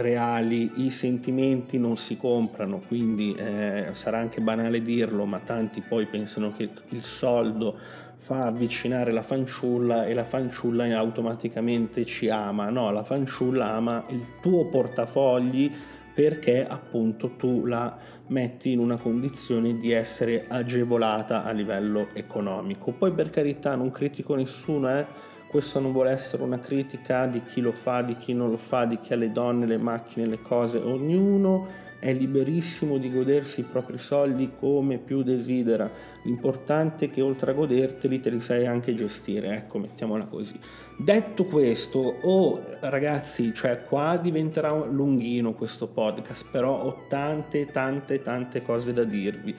reali, 0.00 0.84
i 0.84 0.90
sentimenti 0.90 1.78
non 1.78 1.96
si 1.96 2.16
comprano, 2.16 2.80
quindi 2.86 3.34
eh, 3.34 3.88
sarà 3.92 4.18
anche 4.18 4.40
banale 4.40 4.82
dirlo, 4.82 5.24
ma 5.24 5.38
tanti 5.38 5.80
poi 5.80 6.06
pensano 6.06 6.52
che 6.52 6.68
il 6.88 7.04
soldo 7.04 7.76
fa 8.16 8.46
avvicinare 8.46 9.12
la 9.12 9.22
fanciulla 9.22 10.06
e 10.06 10.14
la 10.14 10.24
fanciulla 10.24 10.84
automaticamente 10.96 12.04
ci 12.04 12.28
ama. 12.28 12.68
No, 12.68 12.90
la 12.90 13.02
fanciulla 13.02 13.72
ama 13.72 14.04
il 14.08 14.40
tuo 14.40 14.66
portafogli 14.66 15.70
perché 16.12 16.66
appunto 16.66 17.36
tu 17.36 17.64
la 17.64 17.96
metti 18.26 18.72
in 18.72 18.80
una 18.80 18.96
condizione 18.96 19.78
di 19.78 19.92
essere 19.92 20.46
agevolata 20.48 21.44
a 21.44 21.52
livello 21.52 22.08
economico. 22.12 22.90
Poi 22.90 23.12
per 23.12 23.30
carità 23.30 23.76
non 23.76 23.92
critico 23.92 24.34
nessuno, 24.34 24.98
eh? 24.98 25.06
Questo 25.48 25.80
non 25.80 25.92
vuole 25.92 26.10
essere 26.10 26.42
una 26.42 26.58
critica 26.58 27.26
di 27.26 27.42
chi 27.42 27.60
lo 27.60 27.72
fa, 27.72 28.02
di 28.02 28.16
chi 28.16 28.34
non 28.34 28.50
lo 28.50 28.58
fa, 28.58 28.84
di 28.84 28.98
chi 28.98 29.14
ha 29.14 29.16
le 29.16 29.32
donne, 29.32 29.66
le 29.66 29.78
macchine, 29.78 30.26
le 30.26 30.40
cose, 30.42 30.78
ognuno 30.78 31.86
è 32.00 32.12
liberissimo 32.12 32.96
di 32.96 33.10
godersi 33.10 33.60
i 33.60 33.64
propri 33.64 33.98
soldi 33.98 34.52
come 34.58 34.98
più 34.98 35.22
desidera. 35.22 35.90
L'importante 36.22 37.06
è 37.06 37.10
che 37.10 37.20
oltre 37.20 37.50
a 37.50 37.54
goderteli 37.54 38.20
te 38.20 38.30
li 38.30 38.40
sai 38.40 38.66
anche 38.66 38.94
gestire, 38.94 39.56
ecco, 39.56 39.78
mettiamola 39.78 40.28
così. 40.28 40.58
Detto 40.96 41.46
questo, 41.46 42.18
oh 42.22 42.62
ragazzi, 42.80 43.52
cioè 43.52 43.82
qua 43.82 44.16
diventerà 44.16 44.72
lunghino 44.84 45.54
questo 45.54 45.88
podcast, 45.88 46.46
però 46.50 46.82
ho 46.84 47.06
tante 47.08 47.66
tante 47.66 48.20
tante 48.20 48.62
cose 48.62 48.92
da 48.92 49.04
dirvi. 49.04 49.54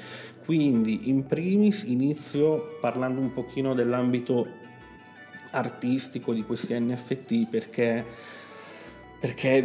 Quindi, 0.46 1.10
in 1.10 1.25
primis 1.25 1.84
inizio 1.84 2.77
parlando 2.79 3.19
un 3.19 3.34
pochino 3.34 3.74
dell'ambito 3.74 4.67
artistico 5.51 6.34
di 6.34 6.44
questi 6.44 6.79
NFT 6.79 7.50
perché 7.50 8.06
perché 9.20 9.58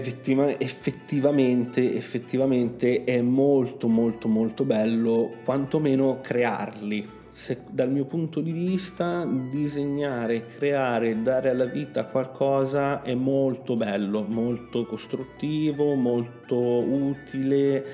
effettivamente, 0.58 1.94
effettivamente 1.94 3.04
è 3.04 3.22
molto 3.22 3.86
molto 3.86 4.26
molto 4.26 4.64
bello 4.64 5.36
quantomeno 5.44 6.18
crearli. 6.20 7.22
Se, 7.28 7.62
dal 7.70 7.90
mio 7.90 8.04
punto 8.04 8.40
di 8.40 8.50
vista 8.52 9.24
disegnare, 9.24 10.46
creare, 10.46 11.20
dare 11.22 11.50
alla 11.50 11.66
vita 11.66 12.06
qualcosa 12.06 13.02
è 13.02 13.14
molto 13.14 13.76
bello, 13.76 14.22
molto 14.22 14.86
costruttivo, 14.86 15.94
molto 15.94 16.56
utile 16.56 17.84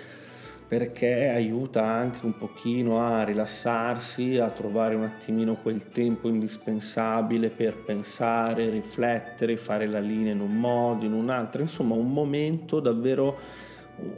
perché 0.71 1.27
aiuta 1.27 1.85
anche 1.85 2.25
un 2.25 2.39
pochino 2.39 3.01
a 3.01 3.25
rilassarsi, 3.25 4.39
a 4.39 4.51
trovare 4.51 4.95
un 4.95 5.03
attimino 5.03 5.57
quel 5.57 5.89
tempo 5.89 6.29
indispensabile 6.29 7.51
per 7.51 7.83
pensare, 7.83 8.71
riflettere, 8.71 9.57
fare 9.57 9.89
la 9.89 9.99
linea 9.99 10.33
in 10.33 10.39
un 10.39 10.57
modo, 10.57 11.05
in 11.05 11.13
un 11.13 11.29
altro, 11.29 11.61
insomma 11.61 11.97
un 11.97 12.13
momento 12.13 12.79
davvero 12.79 13.37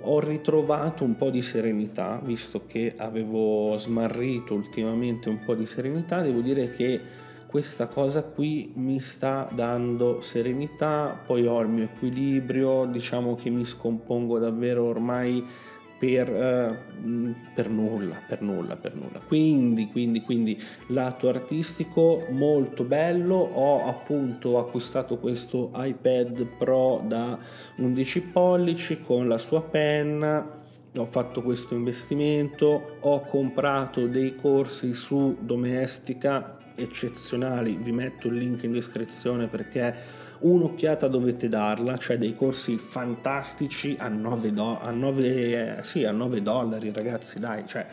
ho 0.02 0.20
ritrovato 0.20 1.04
un 1.04 1.16
po' 1.16 1.30
di 1.30 1.40
serenità, 1.40 2.20
visto 2.22 2.66
che 2.66 2.92
avevo 2.98 3.74
smarrito 3.78 4.52
ultimamente 4.52 5.30
un 5.30 5.38
po' 5.42 5.54
di 5.54 5.64
serenità, 5.64 6.20
devo 6.20 6.42
dire 6.42 6.68
che 6.68 7.00
questa 7.46 7.86
cosa 7.86 8.24
qui 8.24 8.72
mi 8.76 9.00
sta 9.00 9.48
dando 9.54 10.20
serenità, 10.20 11.18
poi 11.26 11.46
ho 11.46 11.60
il 11.62 11.68
mio 11.68 11.84
equilibrio, 11.84 12.84
diciamo 12.84 13.36
che 13.36 13.48
mi 13.48 13.64
scompongo 13.64 14.38
davvero 14.38 14.84
ormai 14.84 15.70
per, 16.02 16.28
uh, 16.28 17.32
per, 17.54 17.70
nulla, 17.70 18.16
per 18.26 18.42
nulla, 18.42 18.74
per 18.74 18.96
nulla. 18.96 19.20
Quindi, 19.24 19.86
quindi, 19.86 20.20
quindi, 20.22 20.60
lato 20.88 21.28
artistico 21.28 22.26
molto 22.30 22.82
bello. 22.82 23.36
Ho 23.36 23.84
appunto 23.86 24.58
acquistato 24.58 25.18
questo 25.18 25.70
iPad 25.72 26.44
Pro 26.58 27.04
da 27.06 27.38
11 27.76 28.20
pollici 28.22 29.00
con 29.00 29.28
la 29.28 29.38
sua 29.38 29.62
penna. 29.62 30.60
Ho 30.96 31.04
fatto 31.04 31.40
questo 31.40 31.74
investimento, 31.74 32.96
ho 32.98 33.20
comprato 33.20 34.08
dei 34.08 34.34
corsi 34.34 34.94
su 34.94 35.36
domestica 35.40 36.61
eccezionali, 36.82 37.76
vi 37.80 37.92
metto 37.92 38.28
il 38.28 38.34
link 38.34 38.62
in 38.64 38.72
descrizione 38.72 39.46
perché 39.46 39.94
un'occhiata 40.40 41.08
dovete 41.08 41.48
darla, 41.48 41.96
cioè 41.96 42.18
dei 42.18 42.34
corsi 42.34 42.76
fantastici 42.76 43.96
a 43.98 44.08
9, 44.08 44.50
do- 44.50 44.78
a 44.78 44.90
9, 44.90 45.78
eh, 45.78 45.82
sì, 45.82 46.04
a 46.04 46.12
9 46.12 46.42
dollari 46.42 46.92
ragazzi, 46.92 47.38
dai, 47.38 47.66
cioè 47.66 47.86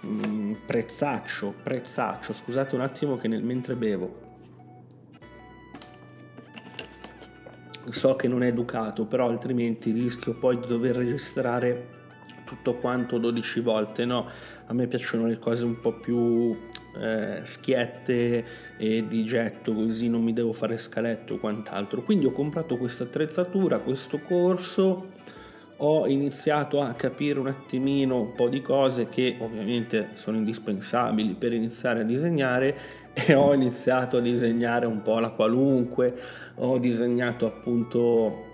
mh, 0.00 0.26
mm, 0.26 0.52
prezzaccio, 0.66 1.54
prezzaccio, 1.62 2.32
scusate 2.32 2.74
un 2.74 2.80
attimo 2.80 3.16
che 3.16 3.28
nel, 3.28 3.42
mentre 3.42 3.74
bevo. 3.74 4.28
So 7.90 8.14
che 8.14 8.28
non 8.28 8.42
è 8.42 8.46
educato, 8.46 9.04
però 9.04 9.28
altrimenti 9.28 9.90
rischio 9.90 10.34
poi 10.34 10.60
di 10.60 10.66
dover 10.66 10.96
registrare 10.96 11.98
tutto 12.44 12.74
quanto 12.76 13.18
12 13.18 13.60
volte, 13.60 14.04
no? 14.04 14.28
A 14.66 14.72
me 14.72 14.86
piacciono 14.86 15.26
le 15.26 15.38
cose 15.38 15.64
un 15.64 15.80
po' 15.80 15.92
più 15.92 16.56
eh, 16.98 17.40
schiette 17.42 18.44
e 18.76 19.06
di 19.06 19.24
getto, 19.24 19.72
così 19.72 20.08
non 20.08 20.22
mi 20.22 20.32
devo 20.32 20.52
fare 20.52 20.78
scaletto 20.78 21.34
o 21.34 21.38
quant'altro. 21.38 22.02
Quindi 22.02 22.26
ho 22.26 22.32
comprato 22.32 22.76
questa 22.76 23.04
attrezzatura, 23.04 23.78
questo 23.80 24.18
corso, 24.18 25.08
ho 25.82 26.06
iniziato 26.06 26.80
a 26.82 26.92
capire 26.92 27.38
un 27.38 27.46
attimino 27.46 28.20
un 28.20 28.32
po' 28.34 28.48
di 28.48 28.60
cose 28.60 29.08
che 29.08 29.36
ovviamente 29.38 30.10
sono 30.12 30.36
indispensabili 30.36 31.34
per 31.34 31.54
iniziare 31.54 32.00
a 32.00 32.04
disegnare 32.04 32.76
e 33.14 33.34
ho 33.34 33.54
iniziato 33.54 34.18
a 34.18 34.20
disegnare 34.20 34.86
un 34.86 35.00
po' 35.00 35.18
la 35.20 35.30
qualunque, 35.30 36.14
ho 36.56 36.78
disegnato 36.78 37.46
appunto 37.46 38.49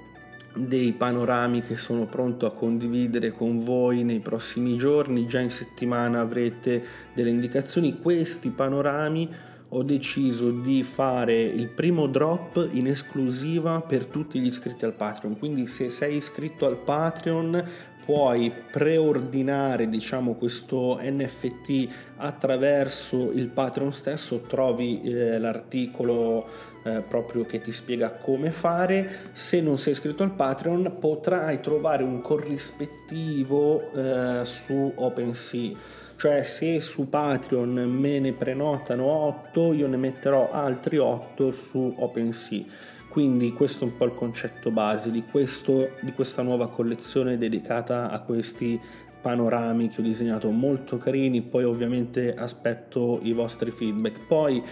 dei 0.56 0.92
panorami 0.92 1.60
che 1.60 1.76
sono 1.76 2.06
pronto 2.06 2.46
a 2.46 2.52
condividere 2.52 3.30
con 3.32 3.60
voi 3.60 4.02
nei 4.04 4.20
prossimi 4.20 4.76
giorni, 4.76 5.26
già 5.26 5.40
in 5.40 5.50
settimana 5.50 6.20
avrete 6.20 6.82
delle 7.14 7.30
indicazioni. 7.30 7.98
Questi 8.00 8.50
panorami 8.50 9.28
ho 9.70 9.82
deciso 9.82 10.50
di 10.50 10.82
fare 10.84 11.40
il 11.40 11.68
primo 11.68 12.06
drop 12.06 12.68
in 12.72 12.86
esclusiva 12.86 13.80
per 13.80 14.06
tutti 14.06 14.38
gli 14.38 14.46
iscritti 14.46 14.84
al 14.84 14.94
Patreon. 14.94 15.38
Quindi 15.38 15.66
se 15.66 15.90
sei 15.90 16.16
iscritto 16.16 16.66
al 16.66 16.78
Patreon 16.78 17.64
puoi 18.06 18.52
preordinare 18.70 19.88
diciamo 19.88 20.34
questo 20.34 21.00
NFT 21.02 21.88
attraverso 22.18 23.32
il 23.32 23.48
Patreon 23.48 23.92
stesso 23.92 24.42
trovi 24.42 25.02
eh, 25.02 25.40
l'articolo 25.40 26.46
eh, 26.84 27.02
proprio 27.02 27.44
che 27.44 27.60
ti 27.60 27.72
spiega 27.72 28.12
come 28.12 28.52
fare. 28.52 29.30
Se 29.32 29.60
non 29.60 29.76
sei 29.76 29.92
iscritto 29.92 30.22
al 30.22 30.34
Patreon 30.34 30.98
potrai 31.00 31.60
trovare 31.60 32.04
un 32.04 32.20
corrispettivo 32.20 33.92
eh, 33.92 34.44
su 34.44 34.92
OpenSea. 34.94 36.04
Cioè 36.16 36.42
se 36.42 36.80
su 36.80 37.08
Patreon 37.08 37.72
me 37.72 38.20
ne 38.20 38.32
prenotano 38.32 39.04
8 39.04 39.72
io 39.72 39.88
ne 39.88 39.96
metterò 39.96 40.50
altri 40.50 40.96
8 40.96 41.50
su 41.50 41.92
OpenSea 41.98 42.94
quindi 43.16 43.54
questo 43.54 43.84
è 43.84 43.88
un 43.88 43.96
po' 43.96 44.04
il 44.04 44.12
concetto 44.12 44.70
base 44.70 45.10
di, 45.10 45.24
questo, 45.24 45.92
di 46.02 46.12
questa 46.12 46.42
nuova 46.42 46.68
collezione 46.68 47.38
dedicata 47.38 48.10
a 48.10 48.20
questi 48.20 48.78
panorami 49.22 49.88
che 49.88 50.02
ho 50.02 50.04
disegnato 50.04 50.50
molto 50.50 50.98
carini, 50.98 51.40
poi 51.40 51.64
ovviamente 51.64 52.34
aspetto 52.34 53.18
i 53.22 53.32
vostri 53.32 53.70
feedback. 53.70 54.20
Poi 54.26 54.62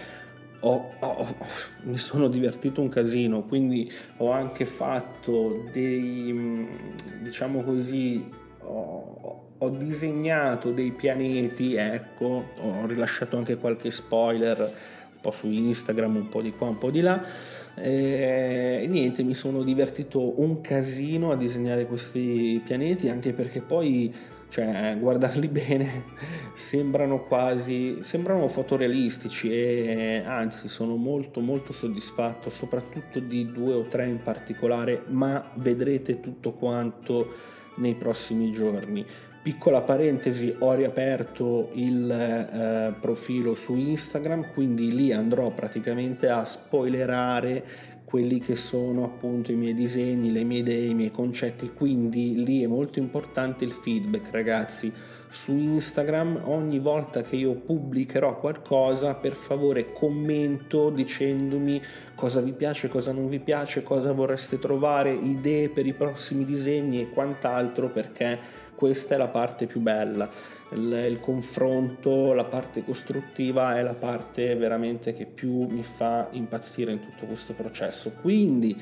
ho, 0.59 0.91
ho, 0.99 1.35
mi 1.85 1.97
sono 1.97 2.27
divertito 2.27 2.81
un 2.81 2.89
casino, 2.89 3.41
quindi 3.45 3.91
ho 4.17 4.29
anche 4.29 4.65
fatto 4.65 5.63
dei, 5.71 6.67
diciamo 7.23 7.63
così, 7.63 8.29
ho, 8.59 9.53
ho 9.57 9.69
disegnato 9.71 10.69
dei 10.69 10.91
pianeti, 10.91 11.73
ecco, 11.73 12.49
ho 12.59 12.85
rilasciato 12.85 13.37
anche 13.37 13.57
qualche 13.57 13.89
spoiler 13.89 14.93
po' 15.25 15.31
su 15.31 15.49
Instagram, 15.49 16.15
un 16.15 16.29
po' 16.29 16.43
di 16.43 16.51
qua, 16.51 16.67
un 16.67 16.77
po' 16.77 16.91
di 16.91 17.01
là. 17.01 17.19
E 17.75 18.85
niente, 18.87 19.23
mi 19.23 19.33
sono 19.33 19.63
divertito 19.63 20.39
un 20.39 20.61
casino 20.61 21.31
a 21.31 21.35
disegnare 21.35 21.87
questi 21.87 22.61
pianeti, 22.63 23.09
anche 23.09 23.33
perché 23.33 23.61
poi 23.61 24.13
cioè 24.47 24.95
guardarli 24.99 25.47
bene 25.49 26.03
sembrano 26.53 27.23
quasi 27.23 27.97
sembrano 28.01 28.47
fotorealistici 28.47 29.51
e 29.51 30.21
anzi 30.23 30.69
sono 30.69 30.95
molto 30.95 31.41
molto 31.41 31.73
soddisfatto 31.73 32.51
soprattutto 32.51 33.19
di 33.19 33.51
due 33.51 33.73
o 33.73 33.87
tre 33.87 34.07
in 34.07 34.21
particolare 34.21 35.03
ma 35.07 35.51
vedrete 35.55 36.21
tutto 36.21 36.53
quanto 36.53 37.33
nei 37.77 37.95
prossimi 37.95 38.51
giorni 38.51 39.03
piccola 39.45 39.83
parentesi 39.83 40.55
ho 40.57 40.73
riaperto 40.73 41.69
il 41.73 42.09
eh, 42.09 42.95
profilo 42.99 43.53
su 43.53 43.75
Instagram 43.75 44.51
quindi 44.51 44.91
lì 44.91 45.13
andrò 45.13 45.51
praticamente 45.51 46.29
a 46.29 46.43
spoilerare 46.43 47.63
quelli 48.05 48.39
che 48.39 48.55
sono 48.55 49.03
appunto 49.03 49.51
i 49.51 49.55
miei 49.55 49.75
disegni, 49.75 50.31
le 50.31 50.43
mie 50.43 50.59
idee, 50.59 50.87
i 50.87 50.93
miei 50.95 51.11
concetti, 51.11 51.73
quindi 51.73 52.43
lì 52.43 52.63
è 52.63 52.67
molto 52.67 52.97
importante 52.97 53.65
il 53.65 53.71
feedback 53.71 54.31
ragazzi. 54.31 54.91
Su 55.29 55.51
Instagram 55.55 56.41
ogni 56.45 56.79
volta 56.79 57.21
che 57.21 57.35
io 57.35 57.53
pubblicherò 57.53 58.39
qualcosa, 58.39 59.13
per 59.15 59.33
favore 59.33 59.91
commento 59.91 60.89
dicendomi 60.89 61.81
cosa 62.15 62.41
vi 62.41 62.53
piace, 62.53 62.87
cosa 62.87 63.11
non 63.11 63.27
vi 63.27 63.39
piace, 63.39 63.83
cosa 63.83 64.13
vorreste 64.13 64.59
trovare, 64.59 65.11
idee 65.11 65.69
per 65.69 65.85
i 65.85 65.93
prossimi 65.93 66.45
disegni 66.45 67.01
e 67.01 67.09
quant'altro 67.09 67.89
perché 67.89 68.39
questa 68.75 69.15
è 69.15 69.17
la 69.17 69.27
parte 69.27 69.67
più 69.67 69.79
bella 69.79 70.29
il, 70.71 71.07
il, 71.09 71.19
confronto, 71.19 72.33
la 72.33 72.45
parte 72.45 72.83
costruttiva 72.83 73.77
è 73.77 73.83
la 73.83 73.93
parte 73.93 74.55
veramente 74.55 75.13
che 75.13 75.25
più 75.25 75.67
mi 75.67 75.83
fa 75.83 76.27
impazzire 76.31 76.91
in 76.91 77.01
tutto 77.01 77.25
questo 77.25 77.53
processo. 77.53 78.13
Quindi 78.21 78.75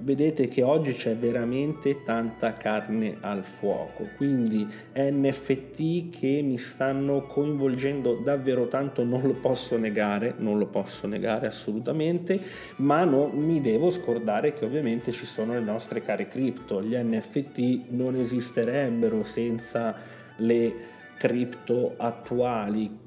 vedete 0.00 0.48
che 0.48 0.62
oggi 0.62 0.92
c'è 0.92 1.16
veramente 1.16 2.02
tanta 2.02 2.52
carne 2.52 3.16
al 3.20 3.44
fuoco, 3.44 4.08
quindi 4.16 4.66
NFT 4.94 6.10
che 6.10 6.40
mi 6.42 6.58
stanno 6.58 7.26
coinvolgendo 7.26 8.16
davvero 8.16 8.68
tanto, 8.68 9.04
non 9.04 9.22
lo 9.22 9.34
posso 9.34 9.76
negare, 9.76 10.34
non 10.38 10.58
lo 10.58 10.66
posso 10.66 11.06
negare 11.06 11.46
assolutamente, 11.46 12.40
ma 12.76 13.04
non 13.04 13.30
mi 13.32 13.60
devo 13.60 13.90
scordare 13.90 14.52
che 14.52 14.64
ovviamente 14.64 15.12
ci 15.12 15.26
sono 15.26 15.52
le 15.52 15.60
nostre 15.60 16.02
care 16.02 16.26
cripto, 16.26 16.82
gli 16.82 16.96
NFT 16.96 17.88
non 17.90 18.16
esisterebbero 18.16 19.24
senza 19.24 19.94
le 20.36 20.74
cripto 21.18 21.94
attuali. 21.96 22.98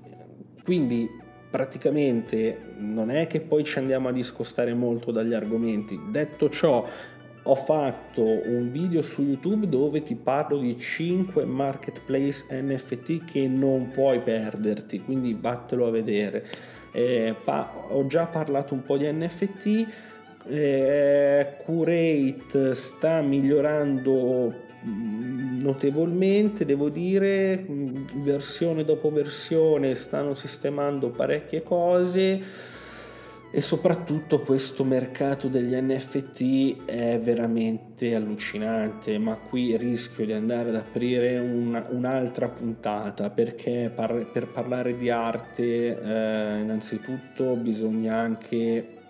Quindi 0.64 1.10
praticamente 1.54 2.74
non 2.78 3.12
è 3.12 3.28
che 3.28 3.40
poi 3.40 3.64
ci 3.64 3.78
andiamo 3.78 4.08
a 4.08 4.12
discostare 4.12 4.74
molto 4.74 5.12
dagli 5.12 5.36
argomenti. 5.36 6.02
Detto 6.10 6.50
ciò, 6.50 6.84
ho 7.44 7.56
fatto 7.56 8.24
un 8.24 8.72
video 8.72 9.04
su 9.04 9.22
YouTube 9.22 9.70
dove 9.70 10.02
ti 10.02 10.16
parlo 10.16 10.58
di 10.58 10.80
5 10.80 11.46
marketplace 11.46 12.48
NFT 12.50 13.26
che 13.26 13.48
non 13.48 13.92
puoi 13.92 14.22
perderti, 14.22 15.02
quindi 15.02 15.38
vattelo 15.40 15.86
a 15.86 15.92
vedere. 15.92 16.44
Eh, 16.92 17.36
pa- 17.44 17.86
ho 17.88 18.04
già 18.08 18.26
parlato 18.26 18.74
un 18.74 18.82
po' 18.82 18.98
di 18.98 19.12
NFT. 19.12 19.88
Eh, 20.48 21.58
Curate 21.64 22.74
sta 22.74 23.22
migliorando 23.22 24.72
notevolmente, 24.84 26.66
devo 26.66 26.90
dire, 26.90 27.66
versione 28.16 28.84
dopo 28.84 29.12
versione 29.12 29.96
stanno 29.96 30.34
sistemando 30.34 31.10
parecchie 31.10 31.64
cose 31.64 32.42
e 33.56 33.62
soprattutto 33.62 34.42
questo 34.42 34.84
mercato 34.84 35.48
degli 35.48 35.76
NFT 35.76 36.86
è 36.86 37.20
veramente 37.20 38.16
allucinante, 38.16 39.20
ma 39.20 39.36
qui 39.36 39.78
rischio 39.78 40.26
di 40.26 40.32
andare 40.32 40.70
ad 40.70 40.76
aprire 40.76 41.38
una, 41.38 41.86
un'altra 41.92 42.50
puntata 42.50 43.30
perché 43.30 43.92
par- 43.94 44.26
per 44.32 44.48
parlare 44.48 44.98
di 44.98 45.12
arte 45.12 46.02
eh, 46.02 46.60
innanzitutto 46.62 47.56
bisogna 47.56 48.18
anche 48.18 49.03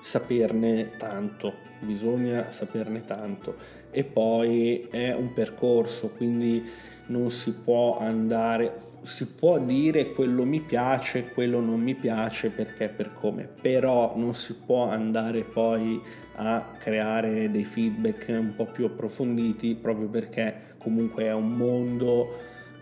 saperne 0.00 0.92
tanto, 0.96 1.54
bisogna 1.80 2.50
saperne 2.50 3.04
tanto. 3.04 3.56
E 3.90 4.04
poi 4.04 4.88
è 4.90 5.12
un 5.12 5.32
percorso, 5.32 6.10
quindi 6.10 6.64
non 7.06 7.30
si 7.30 7.52
può 7.54 7.98
andare, 7.98 8.76
si 9.02 9.26
può 9.26 9.58
dire 9.58 10.12
quello 10.12 10.44
mi 10.44 10.60
piace, 10.60 11.28
quello 11.28 11.60
non 11.60 11.80
mi 11.80 11.94
piace 11.94 12.50
perché 12.50 12.88
per 12.88 13.12
come, 13.14 13.48
però 13.60 14.14
non 14.16 14.34
si 14.34 14.54
può 14.54 14.84
andare 14.84 15.42
poi 15.42 16.00
a 16.36 16.76
creare 16.78 17.50
dei 17.50 17.64
feedback 17.64 18.26
un 18.28 18.54
po' 18.56 18.66
più 18.66 18.86
approfonditi 18.86 19.74
proprio 19.74 20.08
perché 20.08 20.74
comunque 20.78 21.24
è 21.24 21.32
un 21.32 21.52
mondo 21.52 22.28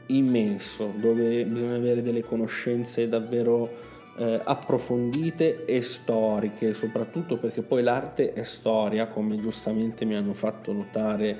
immenso 0.09 0.93
dove 0.97 1.45
bisogna 1.45 1.77
avere 1.77 2.03
delle 2.03 2.23
conoscenze 2.23 3.09
davvero 3.09 3.97
eh, 4.19 4.41
approfondite 4.43 5.65
e 5.65 5.81
storiche, 5.83 6.75
soprattutto 6.75 7.37
perché 7.37 7.63
poi 7.63 7.83
l'arte 7.83 8.33
è 8.33 8.43
storia, 8.43 9.07
come 9.07 9.39
giustamente 9.39 10.05
mi 10.05 10.17
hanno 10.17 10.35
fatto 10.35 10.73
notare 10.73 11.39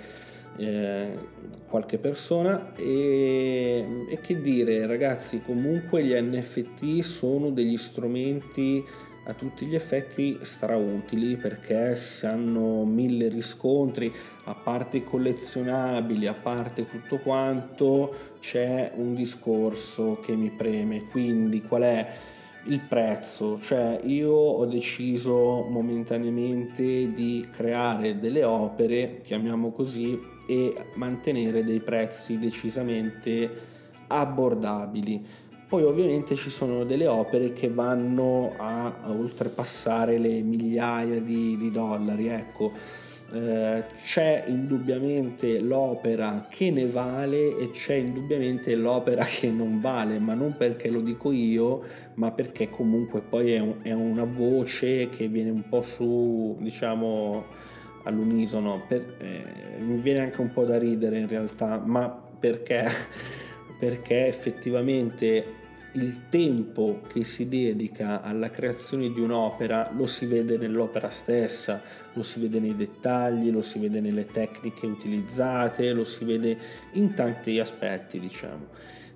eh, 0.57 1.19
qualche 1.69 1.99
persona. 1.99 2.75
E, 2.77 4.07
e 4.09 4.21
che 4.21 4.41
dire, 4.41 4.87
ragazzi, 4.87 5.43
comunque 5.43 6.05
gli 6.05 6.15
NFT 6.15 7.01
sono 7.01 7.51
degli 7.51 7.77
strumenti 7.77 8.85
a 9.25 9.35
tutti 9.35 9.67
gli 9.67 9.75
effetti 9.75 10.39
strautili 10.41 11.37
perché 11.37 11.95
si 11.97 12.25
hanno 12.25 12.85
mille 12.85 13.29
riscontri, 13.29 14.11
a 14.45 14.55
parte 14.55 15.05
collezionabili, 15.05 16.27
a 16.27 16.33
parte 16.33 16.89
tutto 16.89 17.19
quanto, 17.19 18.15
c'è 18.41 18.93
un 18.95 19.15
discorso 19.15 20.19
che 20.23 20.35
mi 20.35 20.51
preme. 20.51 21.09
Quindi 21.09 21.61
qual 21.61 21.83
è? 21.83 22.09
Il 22.69 22.81
prezzo, 22.81 23.59
cioè 23.61 24.01
io 24.05 24.33
ho 24.33 24.67
deciso 24.67 25.67
momentaneamente 25.69 27.13
di 27.13 27.47
creare 27.51 28.19
delle 28.19 28.45
opere, 28.45 29.21
chiamiamo 29.23 29.71
così, 29.71 30.19
e 30.47 30.75
mantenere 30.95 31.65
dei 31.65 31.81
prezzi 31.81 32.39
decisamente 32.39 33.51
abbordabili. 34.07 35.25
Poi 35.69 35.83
ovviamente 35.83 36.35
ci 36.35 36.49
sono 36.49 36.85
delle 36.85 37.07
opere 37.07 37.53
che 37.53 37.69
vanno 37.69 38.55
a, 38.57 39.01
a 39.03 39.11
oltrepassare 39.11 40.17
le 40.17 40.41
migliaia 40.41 41.21
di, 41.21 41.57
di 41.59 41.71
dollari, 41.71 42.29
ecco 42.29 42.73
eh, 43.31 43.85
c'è 44.05 44.45
indubbiamente 44.47 45.61
l'opera 45.61 46.47
che 46.49 46.71
ne 46.71 46.87
vale 46.87 47.59
e 47.59 47.71
c'è 47.71 47.95
indubbiamente 47.95 48.75
l'opera 48.75 49.25
che 49.25 49.51
non 49.51 49.81
vale, 49.81 50.19
ma 50.19 50.35
non 50.35 50.57
perché 50.57 50.89
lo 50.91 51.01
dico 51.01 51.31
io, 51.31 51.83
ma 52.15 52.31
perché 52.33 52.71
comunque 52.71 53.21
poi 53.21 53.53
è, 53.53 53.59
un, 53.59 53.75
è 53.83 53.93
una 53.93 54.25
voce 54.25 55.09
che 55.11 55.29
viene 55.29 55.51
un 55.51 55.69
po' 55.69 55.83
su, 55.83 56.57
diciamo, 56.61 57.45
all'unisono. 58.05 58.85
Per, 58.89 59.17
eh, 59.19 59.79
mi 59.81 60.01
viene 60.01 60.21
anche 60.21 60.41
un 60.41 60.51
po' 60.51 60.65
da 60.65 60.79
ridere 60.79 61.19
in 61.19 61.29
realtà, 61.29 61.83
ma 61.85 62.09
perché? 62.09 62.87
perché 63.79 64.27
effettivamente 64.27 65.45
il 65.99 66.29
tempo 66.29 67.01
che 67.09 67.25
si 67.25 67.49
dedica 67.49 68.23
alla 68.23 68.51
creazione 68.51 69.13
di 69.13 69.21
un'opera 69.21 69.91
lo 69.97 70.07
si 70.07 70.27
vede 70.27 70.57
nell'opera 70.57 71.09
stessa, 71.09 71.83
lo 72.13 72.23
si 72.23 72.41
vede 72.41 72.61
nei 72.61 72.77
dettagli, 72.77 73.51
lo 73.51 73.63
si 73.63 73.81
vede 73.81 74.01
nelle 74.01 74.27
tecniche 74.27 74.87
utilizzate, 74.87 75.93
lo 75.93 76.05
si 76.05 76.25
vede 76.25 76.57
in 76.93 77.15
tanti 77.15 77.59
aspetti, 77.59 78.21
diciamo. 78.21 78.67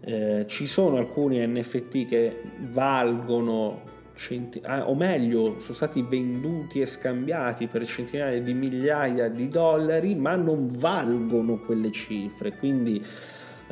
Eh, 0.01 0.45
ci 0.49 0.66
sono 0.66 0.97
alcuni 0.97 1.47
NFT 1.47 2.07
che 2.07 2.42
valgono 2.59 3.90
centinaia, 4.14 4.88
o 4.88 4.97
meglio, 4.97 5.61
sono 5.61 5.75
stati 5.75 6.03
venduti 6.03 6.81
e 6.81 6.87
scambiati 6.87 7.68
per 7.68 7.87
centinaia 7.87 8.40
di 8.40 8.55
migliaia 8.55 9.29
di 9.29 9.47
dollari, 9.47 10.16
ma 10.16 10.35
non 10.35 10.66
valgono 10.66 11.61
quelle 11.61 11.92
cifre, 11.92 12.57
quindi 12.57 13.01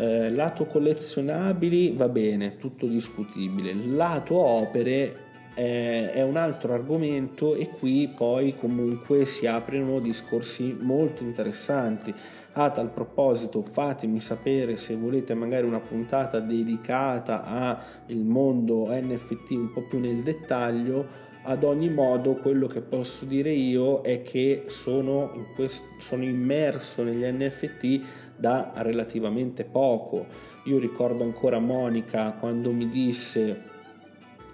eh, 0.01 0.31
lato 0.31 0.65
collezionabili 0.65 1.93
va 1.93 2.09
bene, 2.09 2.57
tutto 2.57 2.87
discutibile. 2.87 3.75
Lato 3.75 4.35
opere 4.35 5.29
eh, 5.55 6.11
è 6.11 6.23
un 6.23 6.39
altro 6.39 6.73
argomento 6.73 7.55
e 7.55 7.69
qui 7.69 8.11
poi 8.17 8.55
comunque 8.57 9.27
si 9.27 9.47
aprono 9.47 10.01
discorsi 10.01 10.75
molto 10.81 11.23
interessanti. 11.23 12.15
A 12.53 12.71
tal 12.71 12.91
proposito 12.91 13.63
fatemi 13.63 14.21
sapere 14.21 14.79
se 14.79 14.97
volete 14.97 15.35
magari 15.35 15.67
una 15.67 15.81
puntata 15.81 16.41
dedicata 16.41 17.45
al 17.45 18.17
mondo 18.17 18.89
NFT 18.89 19.51
un 19.51 19.71
po' 19.71 19.83
più 19.83 20.01
nel 20.01 20.23
dettaglio. 20.23 21.29
Ad 21.43 21.65
ogni 21.65 21.89
modo 21.89 22.35
quello 22.35 22.67
che 22.67 22.83
posso 22.83 23.25
dire 23.25 23.51
io 23.51 24.03
è 24.03 24.21
che 24.23 24.65
sono, 24.67 25.33
in 25.35 25.47
questo, 25.55 25.87
sono 25.99 26.23
immerso 26.23 27.03
negli 27.03 27.25
NFT 27.25 28.01
da 28.37 28.73
relativamente 28.77 29.65
poco. 29.65 30.27
Io 30.65 30.79
ricordo 30.79 31.23
ancora 31.25 31.59
Monica 31.59 32.33
quando 32.33 32.73
mi 32.73 32.89
disse 32.89 33.69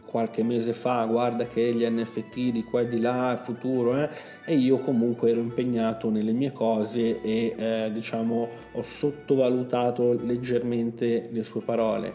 qualche 0.07 0.45
mese 0.45 0.73
fa, 0.73 1.05
guarda 1.07 1.47
che 1.47 1.75
gli 1.75 1.85
NFT 1.85 2.51
di 2.51 2.63
qua 2.63 2.83
e 2.83 2.87
di 2.87 3.01
là, 3.01 3.39
futuro, 3.43 4.01
eh? 4.01 4.09
e 4.45 4.55
io 4.55 4.79
comunque 4.79 5.31
ero 5.31 5.41
impegnato 5.41 6.09
nelle 6.09 6.33
mie 6.33 6.53
cose 6.53 7.21
e 7.21 7.55
eh, 7.55 7.91
diciamo 7.93 8.49
ho 8.73 8.83
sottovalutato 8.83 10.13
leggermente 10.13 11.29
le 11.33 11.43
sue 11.43 11.61
parole. 11.63 12.15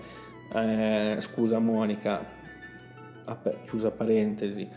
Eh, 0.54 1.18
scusa 1.20 1.60
Monica, 1.60 2.40
chiusa 3.66 3.92
parentesi. 3.92 4.68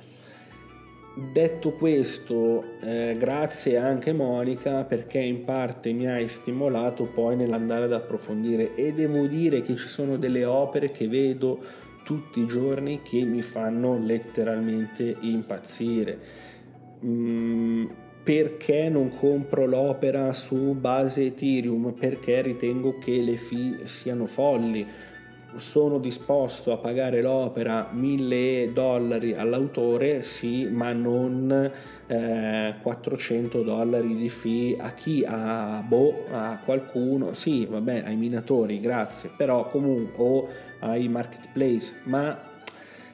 Detto 1.17 1.71
questo, 1.75 2.65
eh, 2.81 3.15
grazie 3.17 3.77
anche 3.77 4.13
Monica 4.13 4.83
perché 4.83 5.21
in 5.21 5.45
parte 5.45 5.93
mi 5.93 6.09
hai 6.09 6.27
stimolato 6.27 7.05
poi 7.05 7.37
nell'andare 7.37 7.85
ad 7.85 7.93
approfondire 7.93 8.75
e 8.75 8.93
devo 8.93 9.29
dire 9.29 9.61
che 9.61 9.77
ci 9.77 9.87
sono 9.87 10.17
delle 10.17 10.45
opere 10.45 10.91
che 10.91 11.07
vedo 11.07 11.63
tutti 12.03 12.41
i 12.41 12.47
giorni 12.47 13.01
che 13.03 13.23
mi 13.23 13.43
fanno 13.43 13.97
letteralmente 13.97 15.17
impazzire. 15.21 16.19
Mm, 17.05 17.87
perché 18.25 18.89
non 18.89 19.11
compro 19.11 19.67
l'opera 19.67 20.33
su 20.33 20.75
base 20.75 21.27
Ethereum? 21.27 21.93
Perché 21.93 22.43
ritengo 22.43 22.99
che 22.99 23.21
le 23.21 23.37
fee 23.37 23.87
siano 23.87 24.27
folli 24.27 24.85
sono 25.57 25.99
disposto 25.99 26.73
a 26.73 26.77
pagare 26.77 27.23
l'opera 27.23 27.89
1000 27.91 28.73
dollari 28.73 29.35
all'autore, 29.35 30.23
sì, 30.23 30.67
ma 30.67 30.93
non 30.93 31.71
eh, 32.07 32.75
400 32.81 33.63
dollari 33.63 34.15
di 34.17 34.29
fee 34.29 34.77
a 34.79 34.93
chi? 34.93 35.25
A, 35.27 35.85
boh, 35.87 36.27
a 36.31 36.61
qualcuno, 36.65 37.35
sì, 37.35 37.67
vabbè, 37.67 38.03
ai 38.05 38.17
minatori, 38.17 38.81
grazie, 38.81 39.31
però 39.37 39.69
comunque, 39.69 40.25
o 40.25 40.49
ai 40.81 41.09
marketplace, 41.09 41.95
ma 42.05 42.53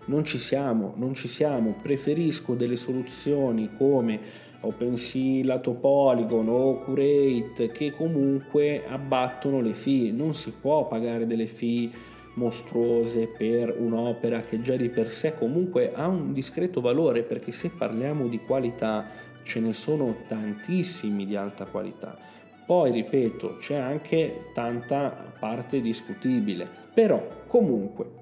non 0.07 0.25
ci 0.25 0.39
siamo, 0.39 0.95
non 0.97 1.15
ci 1.15 1.29
siamo, 1.29 1.77
preferisco 1.81 2.55
delle 2.55 2.77
soluzioni 2.77 3.71
come 3.77 4.49
OpenSea, 4.61 5.45
lato 5.45 5.73
Polygon 5.73 6.49
o 6.49 6.81
Curate 6.81 7.71
che 7.73 7.93
comunque 7.93 8.85
abbattono 8.87 9.61
le 9.61 9.73
fee, 9.73 10.11
non 10.11 10.35
si 10.35 10.53
può 10.53 10.87
pagare 10.87 11.27
delle 11.27 11.47
fee 11.47 11.91
mostruose 12.35 13.27
per 13.27 13.75
un'opera 13.77 14.41
che 14.41 14.61
già 14.61 14.77
di 14.77 14.89
per 14.89 15.09
sé 15.09 15.35
comunque 15.37 15.93
ha 15.93 16.07
un 16.07 16.33
discreto 16.33 16.81
valore 16.81 17.23
perché 17.23 17.53
se 17.53 17.71
parliamo 17.71 18.29
di 18.29 18.39
qualità 18.39 19.07
ce 19.43 19.61
ne 19.61 19.73
sono 19.73 20.17
tantissimi 20.27 21.27
di 21.27 21.37
alta 21.37 21.67
qualità. 21.67 22.17
Poi 22.65 22.93
ripeto, 22.93 23.57
c'è 23.57 23.75
anche 23.75 24.51
tanta 24.53 25.35
parte 25.39 25.81
discutibile, 25.81 26.69
però 26.95 27.45
comunque 27.47 28.19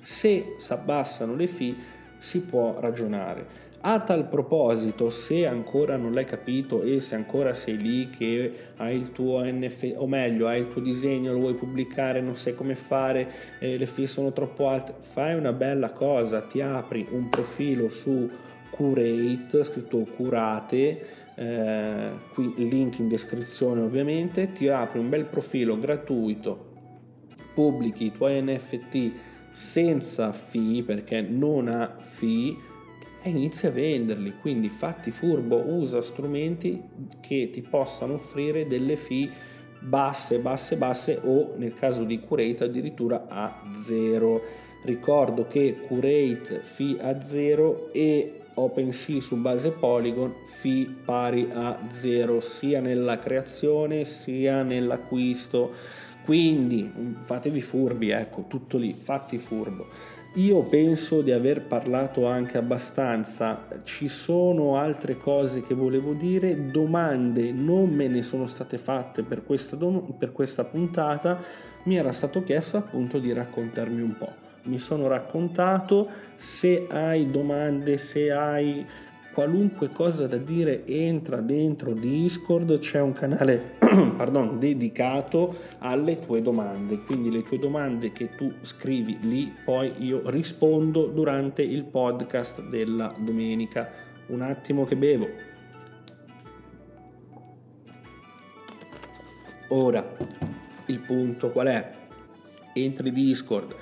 se 0.00 0.54
si 0.56 0.72
abbassano 0.72 1.34
le 1.34 1.46
fee 1.46 1.74
si 2.16 2.40
può 2.40 2.78
ragionare. 2.80 3.68
A 3.82 4.00
tal 4.00 4.28
proposito, 4.28 5.08
se 5.08 5.46
ancora 5.46 5.96
non 5.96 6.12
l'hai 6.12 6.26
capito 6.26 6.82
e 6.82 7.00
se 7.00 7.14
ancora 7.14 7.54
sei 7.54 7.78
lì 7.78 8.10
che 8.10 8.52
hai 8.76 8.94
il 8.94 9.10
tuo 9.10 9.42
NFT, 9.42 9.94
o 9.96 10.06
meglio, 10.06 10.48
hai 10.48 10.60
il 10.60 10.68
tuo 10.68 10.82
disegno, 10.82 11.32
lo 11.32 11.38
vuoi 11.38 11.54
pubblicare, 11.54 12.20
non 12.20 12.36
sai 12.36 12.54
come 12.54 12.74
fare, 12.74 13.30
eh, 13.58 13.78
le 13.78 13.86
fee 13.86 14.06
sono 14.06 14.32
troppo 14.32 14.68
alte, 14.68 14.96
fai 14.98 15.34
una 15.34 15.54
bella 15.54 15.92
cosa, 15.92 16.42
ti 16.42 16.60
apri 16.60 17.06
un 17.10 17.30
profilo 17.30 17.88
su 17.88 18.28
Curate, 18.70 19.64
scritto 19.64 20.06
curate, 20.16 21.06
eh, 21.34 22.10
qui 22.34 22.52
link 22.56 22.98
in 22.98 23.08
descrizione 23.08 23.80
ovviamente, 23.80 24.52
ti 24.52 24.68
apri 24.68 24.98
un 24.98 25.08
bel 25.08 25.24
profilo 25.24 25.78
gratuito, 25.78 26.66
pubblichi 27.54 28.04
i 28.04 28.12
tuoi 28.12 28.42
NFT 28.42 29.12
senza 29.50 30.32
fee 30.32 30.82
perché 30.82 31.20
non 31.20 31.68
ha 31.68 31.96
fee 31.98 32.68
e 33.22 33.30
inizi 33.30 33.66
a 33.66 33.70
venderli. 33.70 34.34
Quindi 34.40 34.68
fatti 34.68 35.10
furbo, 35.10 35.56
usa 35.56 36.00
strumenti 36.00 36.82
che 37.20 37.50
ti 37.50 37.62
possano 37.62 38.14
offrire 38.14 38.66
delle 38.66 38.96
fee 38.96 39.30
basse, 39.80 40.38
basse, 40.38 40.76
basse 40.76 41.20
o 41.22 41.54
nel 41.56 41.74
caso 41.74 42.04
di 42.04 42.20
Curate 42.20 42.64
addirittura 42.64 43.26
a 43.28 43.62
zero. 43.82 44.42
Ricordo 44.82 45.46
che 45.46 45.78
Curate 45.86 46.60
fee 46.62 46.96
a 46.98 47.20
zero 47.20 47.92
e 47.92 48.34
OpenSea 48.54 49.20
su 49.20 49.36
base 49.36 49.70
Polygon 49.70 50.34
fee 50.44 50.86
pari 51.04 51.48
a 51.52 51.78
zero 51.92 52.40
sia 52.40 52.80
nella 52.80 53.18
creazione 53.18 54.04
sia 54.04 54.62
nell'acquisto. 54.62 55.72
Quindi 56.24 57.16
fatevi 57.22 57.60
furbi, 57.60 58.10
ecco, 58.10 58.44
tutto 58.46 58.76
lì, 58.76 58.92
fatti 58.92 59.38
furbo. 59.38 59.88
Io 60.34 60.62
penso 60.62 61.22
di 61.22 61.32
aver 61.32 61.62
parlato 61.62 62.28
anche 62.28 62.56
abbastanza, 62.56 63.66
ci 63.82 64.06
sono 64.06 64.76
altre 64.76 65.16
cose 65.16 65.60
che 65.60 65.74
volevo 65.74 66.12
dire, 66.12 66.70
domande 66.70 67.50
non 67.50 67.90
me 67.90 68.06
ne 68.06 68.22
sono 68.22 68.46
state 68.46 68.78
fatte 68.78 69.24
per 69.24 69.42
questa, 69.42 69.74
dom- 69.74 70.12
per 70.16 70.30
questa 70.30 70.62
puntata, 70.62 71.42
mi 71.82 71.96
era 71.96 72.12
stato 72.12 72.44
chiesto 72.44 72.76
appunto 72.76 73.18
di 73.18 73.32
raccontarmi 73.32 74.00
un 74.00 74.16
po'. 74.16 74.32
Mi 74.64 74.78
sono 74.78 75.08
raccontato, 75.08 76.08
se 76.36 76.86
hai 76.88 77.28
domande, 77.28 77.98
se 77.98 78.30
hai 78.30 78.86
qualunque 79.34 79.90
cosa 79.90 80.28
da 80.28 80.36
dire 80.36 80.86
entra 80.86 81.40
dentro 81.40 81.92
Discord, 81.92 82.78
c'è 82.78 83.00
un 83.00 83.12
canale 83.12 83.79
pardon, 84.16 84.58
dedicato 84.58 85.56
alle 85.78 86.20
tue 86.20 86.42
domande, 86.42 87.00
quindi 87.00 87.30
le 87.30 87.42
tue 87.42 87.58
domande 87.58 88.12
che 88.12 88.34
tu 88.36 88.52
scrivi 88.62 89.18
lì, 89.22 89.52
poi 89.64 89.92
io 89.98 90.22
rispondo 90.26 91.06
durante 91.06 91.62
il 91.62 91.84
podcast 91.84 92.62
della 92.62 93.14
domenica. 93.18 93.90
Un 94.28 94.42
attimo 94.42 94.84
che 94.84 94.96
bevo. 94.96 95.28
Ora, 99.68 100.16
il 100.86 100.98
punto 101.00 101.50
qual 101.50 101.66
è? 101.66 101.92
Entri 102.72 103.12
Discord, 103.12 103.74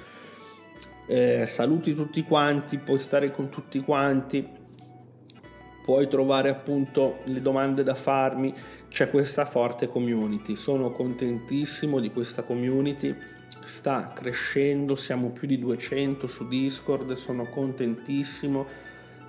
eh, 1.06 1.46
saluti 1.46 1.94
tutti 1.94 2.22
quanti, 2.22 2.78
puoi 2.78 2.98
stare 2.98 3.30
con 3.30 3.48
tutti 3.50 3.80
quanti, 3.80 4.46
puoi 5.88 6.06
trovare 6.06 6.50
appunto 6.50 7.20
le 7.28 7.40
domande 7.40 7.82
da 7.82 7.94
farmi, 7.94 8.52
c'è 8.90 9.08
questa 9.08 9.46
forte 9.46 9.88
community, 9.88 10.54
sono 10.54 10.90
contentissimo 10.90 11.98
di 11.98 12.10
questa 12.10 12.42
community, 12.42 13.16
sta 13.64 14.12
crescendo, 14.14 14.96
siamo 14.96 15.30
più 15.30 15.48
di 15.48 15.58
200 15.58 16.26
su 16.26 16.46
Discord, 16.46 17.14
sono 17.14 17.48
contentissimo, 17.48 18.66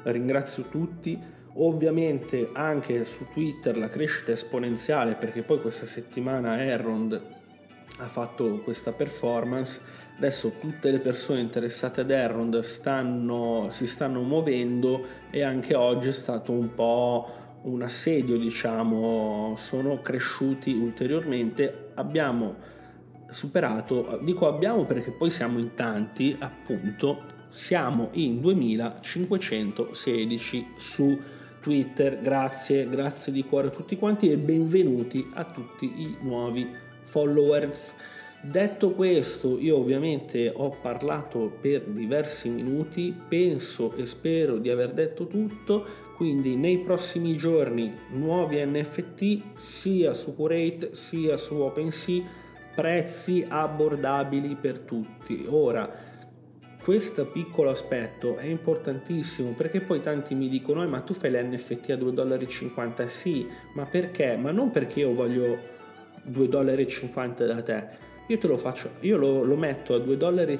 ringrazio 0.03 0.63
tutti. 0.63 1.17
Ovviamente 1.53 2.49
anche 2.51 3.05
su 3.05 3.27
Twitter 3.31 3.77
la 3.77 3.87
crescita 3.87 4.31
è 4.31 4.33
esponenziale 4.33 5.15
perché 5.15 5.43
poi 5.43 5.61
questa 5.61 5.85
settimana 5.85 6.61
Errond 6.61 7.21
ha 7.99 8.07
fatto 8.09 8.57
questa 8.57 8.91
performance 8.91 9.79
Adesso 10.19 10.51
tutte 10.59 10.91
le 10.91 10.99
persone 10.99 11.39
interessate 11.39 12.01
ad 12.01 12.11
Errond 12.11 12.59
stanno, 12.59 13.67
si 13.69 13.87
stanno 13.87 14.21
muovendo 14.21 15.01
e 15.29 15.43
anche 15.43 15.75
oggi 15.75 16.09
è 16.09 16.11
stato 16.11 16.51
un 16.51 16.75
po' 16.75 17.29
un 17.61 17.81
assedio, 17.83 18.37
diciamo, 18.37 19.53
sono 19.55 20.01
cresciuti 20.01 20.73
ulteriormente. 20.73 21.91
Abbiamo 21.93 22.53
superato, 23.29 24.19
dico 24.21 24.49
abbiamo 24.49 24.83
perché 24.83 25.11
poi 25.11 25.29
siamo 25.29 25.57
in 25.57 25.73
tanti, 25.73 26.35
appunto, 26.37 27.23
siamo 27.47 28.09
in 28.15 28.41
2516 28.41 30.73
su 30.75 31.17
Twitter. 31.61 32.19
Grazie, 32.19 32.89
grazie 32.89 33.31
di 33.31 33.45
cuore 33.45 33.67
a 33.67 33.71
tutti 33.71 33.95
quanti 33.95 34.29
e 34.29 34.37
benvenuti 34.37 35.29
a 35.35 35.45
tutti 35.45 35.85
i 35.85 36.17
nuovi 36.19 36.69
followers. 37.03 37.95
Detto 38.41 38.91
questo, 38.91 39.59
io 39.59 39.75
ovviamente 39.77 40.49
ho 40.55 40.69
parlato 40.69 41.51
per 41.59 41.81
diversi 41.81 42.47
minuti, 42.47 43.13
penso 43.27 43.93
e 43.95 44.05
spero 44.05 44.59
di 44.59 44.69
aver 44.69 44.93
detto 44.93 45.27
tutto, 45.27 45.85
quindi 46.15 46.55
nei 46.55 46.79
prossimi 46.79 47.35
giorni 47.35 47.93
nuovi 48.11 48.65
NFT 48.65 49.55
sia 49.55 50.13
su 50.13 50.35
Curate 50.35 50.95
sia 50.95 51.35
su 51.35 51.55
OpenSea, 51.55 52.23
prezzi 52.73 53.43
abbordabili 53.45 54.55
per 54.55 54.79
tutti. 54.79 55.45
Ora, 55.49 55.91
questo 56.81 57.27
piccolo 57.27 57.71
aspetto 57.71 58.37
è 58.37 58.45
importantissimo 58.45 59.51
perché 59.51 59.81
poi 59.81 59.99
tanti 59.99 60.33
mi 60.33 60.47
dicono 60.47 60.81
eh, 60.81 60.87
ma 60.87 61.01
tu 61.01 61.13
fai 61.13 61.29
l'NFT 61.29 61.89
a 61.89 61.95
2,50 61.95 62.09
dollari 62.11 62.47
sì 63.09 63.45
ma 63.73 63.85
perché? 63.85 64.37
ma 64.37 64.51
non 64.51 64.71
perché 64.71 65.01
io 65.01 65.13
voglio 65.13 65.59
2,50 66.31 66.47
dollari 66.47 66.85
da 67.35 67.61
te 67.61 68.07
io 68.29 68.37
te 68.37 68.47
lo 68.47 68.57
faccio 68.57 68.91
io 69.01 69.17
lo, 69.17 69.43
lo 69.43 69.57
metto 69.57 69.93
a 69.93 69.97
2,50 69.97 70.15
dollari 70.15 70.57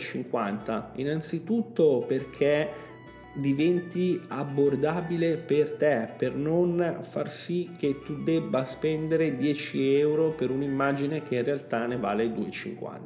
innanzitutto 1.02 2.04
perché 2.08 2.88
diventi 3.34 4.20
abbordabile 4.28 5.38
per 5.38 5.74
te, 5.74 6.10
per 6.18 6.36
non 6.36 6.98
far 7.02 7.32
sì 7.32 7.72
che 7.78 8.02
tu 8.04 8.24
debba 8.24 8.66
spendere 8.66 9.36
10 9.36 9.96
euro 9.96 10.32
per 10.32 10.50
un'immagine 10.50 11.22
che 11.22 11.36
in 11.36 11.44
realtà 11.44 11.86
ne 11.86 11.98
vale 11.98 12.26
2,50. 12.28 12.98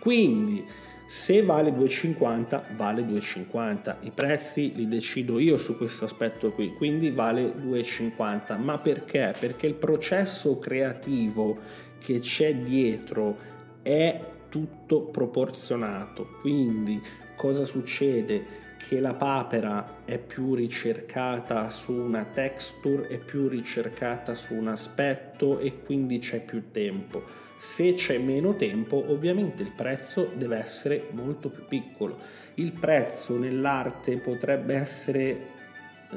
Quindi 0.00 0.64
se 1.06 1.42
vale 1.42 1.70
2,50 1.70 2.74
vale 2.74 3.02
2,50 3.02 3.96
i 4.00 4.10
prezzi 4.14 4.72
li 4.74 4.88
decido 4.88 5.38
io 5.38 5.58
su 5.58 5.76
questo 5.76 6.06
aspetto 6.06 6.52
qui 6.52 6.72
quindi 6.72 7.10
vale 7.10 7.42
2,50 7.54 8.58
ma 8.58 8.78
perché? 8.78 9.34
Perché 9.38 9.66
il 9.66 9.74
processo 9.74 10.58
creativo 10.58 11.58
che 11.98 12.20
c'è 12.20 12.54
dietro 12.54 13.36
è 13.82 14.20
tutto 14.48 15.02
proporzionato 15.02 16.38
quindi 16.40 17.00
cosa 17.36 17.64
succede 17.64 18.62
che 18.88 19.00
la 19.00 19.14
papera 19.14 20.00
è 20.04 20.18
più 20.18 20.54
ricercata 20.54 21.70
su 21.70 21.92
una 21.92 22.24
texture, 22.24 23.06
è 23.06 23.18
più 23.18 23.48
ricercata 23.48 24.34
su 24.34 24.54
un 24.54 24.68
aspetto 24.68 25.58
e 25.58 25.82
quindi 25.82 26.18
c'è 26.18 26.40
più 26.44 26.70
tempo. 26.70 27.22
Se 27.56 27.94
c'è 27.94 28.18
meno 28.18 28.56
tempo, 28.56 29.04
ovviamente 29.08 29.62
il 29.62 29.70
prezzo 29.70 30.30
deve 30.34 30.58
essere 30.58 31.08
molto 31.12 31.48
più 31.48 31.64
piccolo. 31.66 32.18
Il 32.54 32.72
prezzo 32.72 33.38
nell'arte 33.38 34.18
potrebbe 34.18 34.74
essere, 34.74 35.40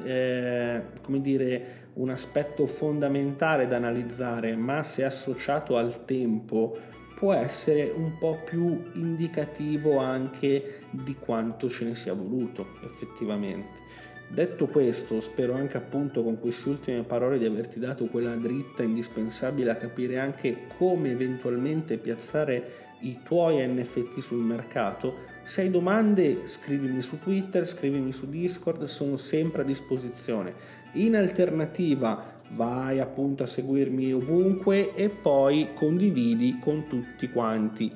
eh, 0.03 0.81
come 1.03 1.21
dire, 1.21 1.83
un 1.93 2.09
aspetto 2.09 2.65
fondamentale 2.65 3.67
da 3.67 3.75
analizzare, 3.75 4.55
ma 4.55 4.81
se 4.81 5.03
associato 5.03 5.77
al 5.77 6.03
tempo 6.03 6.77
può 7.15 7.33
essere 7.33 7.91
un 7.95 8.17
po' 8.17 8.41
più 8.45 8.83
indicativo 8.93 9.97
anche 9.97 10.81
di 10.89 11.15
quanto 11.15 11.69
ce 11.69 11.85
ne 11.85 11.95
sia 11.95 12.13
voluto 12.13 12.75
effettivamente. 12.83 14.13
Detto 14.27 14.67
questo, 14.67 15.21
spero 15.21 15.53
anche 15.53 15.77
appunto 15.77 16.23
con 16.23 16.39
queste 16.39 16.69
ultime 16.69 17.03
parole 17.03 17.37
di 17.37 17.45
averti 17.45 17.79
dato 17.79 18.07
quella 18.07 18.35
dritta 18.35 18.83
indispensabile 18.83 19.71
a 19.71 19.75
capire 19.75 20.17
anche 20.17 20.65
come 20.77 21.11
eventualmente 21.11 21.97
piazzare 21.97 22.83
i 23.01 23.19
tuoi 23.23 23.65
NFT 23.65 24.19
sul 24.19 24.43
mercato. 24.43 25.33
Se 25.43 25.61
hai 25.61 25.69
domande 25.69 26.47
scrivimi 26.47 27.01
su 27.01 27.19
Twitter, 27.19 27.67
scrivimi 27.67 28.11
su 28.11 28.27
Discord, 28.27 28.83
sono 28.85 29.15
sempre 29.15 29.61
a 29.61 29.65
disposizione. 29.65 30.53
In 30.93 31.15
alternativa 31.15 32.34
vai 32.55 32.99
appunto 32.99 33.43
a 33.43 33.47
seguirmi 33.47 34.13
ovunque 34.13 34.93
e 34.93 35.09
poi 35.09 35.69
condividi 35.73 36.57
con 36.59 36.87
tutti 36.87 37.29
quanti. 37.29 37.91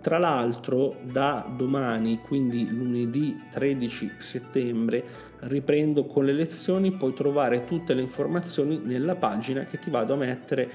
Tra 0.00 0.18
l'altro 0.18 0.96
da 1.02 1.50
domani, 1.56 2.20
quindi 2.20 2.68
lunedì 2.68 3.36
13 3.50 4.12
settembre, 4.18 5.04
riprendo 5.40 6.04
con 6.04 6.24
le 6.24 6.32
lezioni, 6.32 6.92
puoi 6.92 7.12
trovare 7.12 7.64
tutte 7.64 7.94
le 7.94 8.02
informazioni 8.02 8.80
nella 8.84 9.16
pagina 9.16 9.64
che 9.64 9.78
ti 9.78 9.90
vado 9.90 10.14
a 10.14 10.16
mettere 10.16 10.70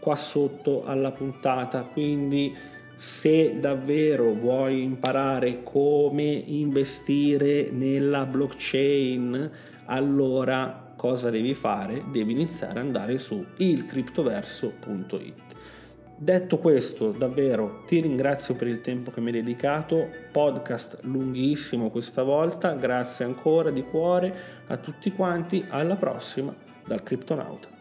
qua 0.00 0.16
sotto 0.16 0.84
alla 0.84 1.12
puntata, 1.12 1.84
quindi 1.84 2.54
se 2.94 3.58
davvero 3.58 4.32
vuoi 4.32 4.82
imparare 4.82 5.62
come 5.62 6.24
investire 6.24 7.70
nella 7.70 8.26
blockchain, 8.26 9.50
allora 9.86 10.83
cosa 11.04 11.28
devi 11.28 11.52
fare? 11.52 12.02
Devi 12.10 12.32
iniziare 12.32 12.80
ad 12.80 12.86
andare 12.86 13.18
su 13.18 13.44
ilcriptoverso.it. 13.58 15.34
Detto 16.16 16.56
questo, 16.56 17.10
davvero 17.10 17.82
ti 17.84 18.00
ringrazio 18.00 18.54
per 18.54 18.68
il 18.68 18.80
tempo 18.80 19.10
che 19.10 19.20
mi 19.20 19.26
hai 19.26 19.34
dedicato, 19.34 20.08
podcast 20.32 21.00
lunghissimo 21.02 21.90
questa 21.90 22.22
volta, 22.22 22.72
grazie 22.72 23.26
ancora 23.26 23.68
di 23.68 23.84
cuore 23.84 24.34
a 24.68 24.78
tutti 24.78 25.12
quanti, 25.12 25.62
alla 25.68 25.96
prossima 25.96 26.56
dal 26.86 27.02
Cryptonauta. 27.02 27.73